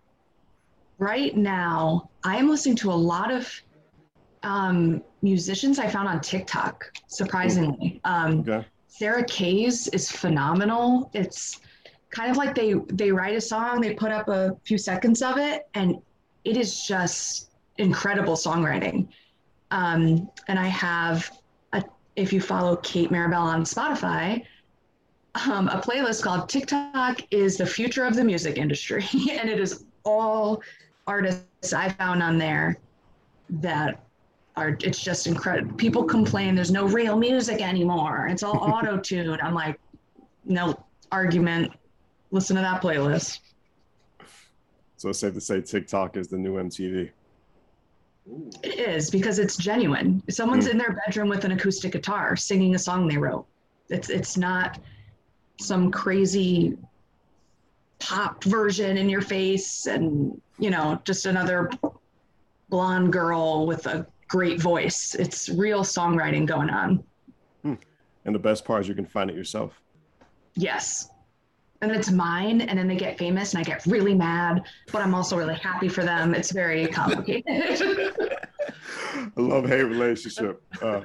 [0.98, 3.50] right now, I am listening to a lot of
[4.42, 6.84] um, musicians I found on TikTok.
[7.08, 8.64] Surprisingly, um, Okay.
[8.88, 11.10] Sarah Kays is phenomenal.
[11.14, 11.60] It's
[12.10, 15.38] kind of like they they write a song, they put up a few seconds of
[15.38, 15.96] it, and
[16.44, 19.08] it is just incredible songwriting.
[19.70, 21.30] Um, and I have
[21.72, 21.84] a
[22.16, 24.44] if you follow Kate Maribel on Spotify,
[25.48, 29.84] um, a playlist called TikTok is the future of the music industry, and it is
[30.04, 30.62] all
[31.06, 32.78] artists I found on there
[33.50, 34.02] that
[34.60, 35.74] are it's just incredible.
[35.76, 38.28] People complain there's no real music anymore.
[38.30, 39.38] It's all auto tune.
[39.42, 39.78] I'm like,
[40.44, 40.78] no
[41.10, 41.72] argument.
[42.30, 43.38] Listen to that playlist.
[44.96, 47.10] So it's safe to say TikTok is the new MTV.
[48.62, 50.22] It is because it's genuine.
[50.28, 50.72] Someone's Mm.
[50.72, 53.46] in their bedroom with an acoustic guitar singing a song they wrote.
[53.88, 54.78] It's it's not
[55.58, 56.76] some crazy
[57.98, 61.70] pop version in your face and you know just another
[62.68, 65.14] blonde girl with a great voice.
[65.16, 67.04] It's real songwriting going on.
[68.24, 69.80] And the best part is you can find it yourself.
[70.54, 71.10] Yes.
[71.82, 74.62] And it's mine, and then they get famous, and I get really mad,
[74.92, 76.34] but I'm also really happy for them.
[76.34, 77.44] It's very complicated.
[79.16, 80.62] I love hate relationship.
[80.82, 81.00] Uh,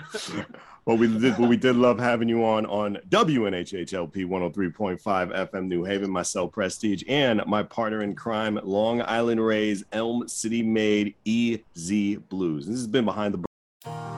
[0.86, 5.84] but we did, but we did love having you on on WNHHLP 103.5 FM New
[5.84, 6.12] Haven.
[6.12, 12.68] Myself, Prestige, and my partner in crime, Long Island Rays, Elm City Made, EZ Blues.
[12.68, 14.15] This has been behind the.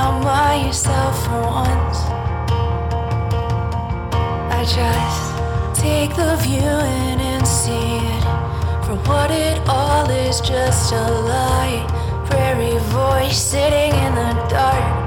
[0.00, 1.98] Think about myself for once.
[4.50, 8.24] I just take the view in and see it
[8.84, 11.86] for what it all is just a lie.
[12.26, 14.99] Prairie voice sitting in the dark.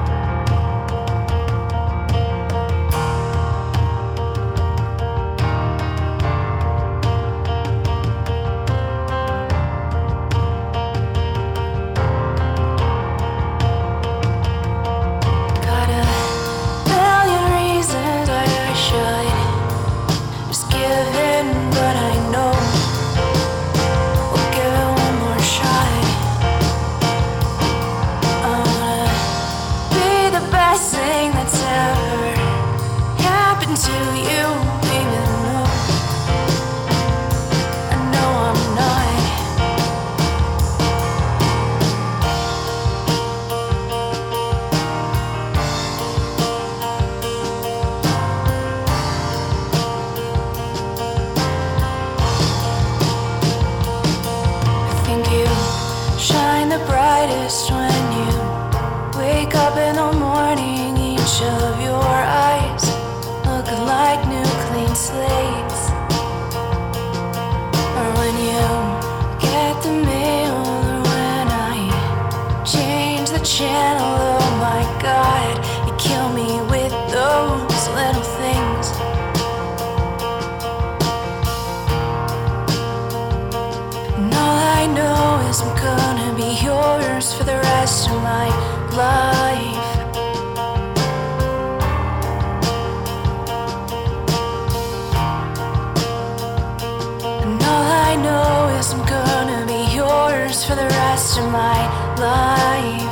[101.37, 103.02] Of my life.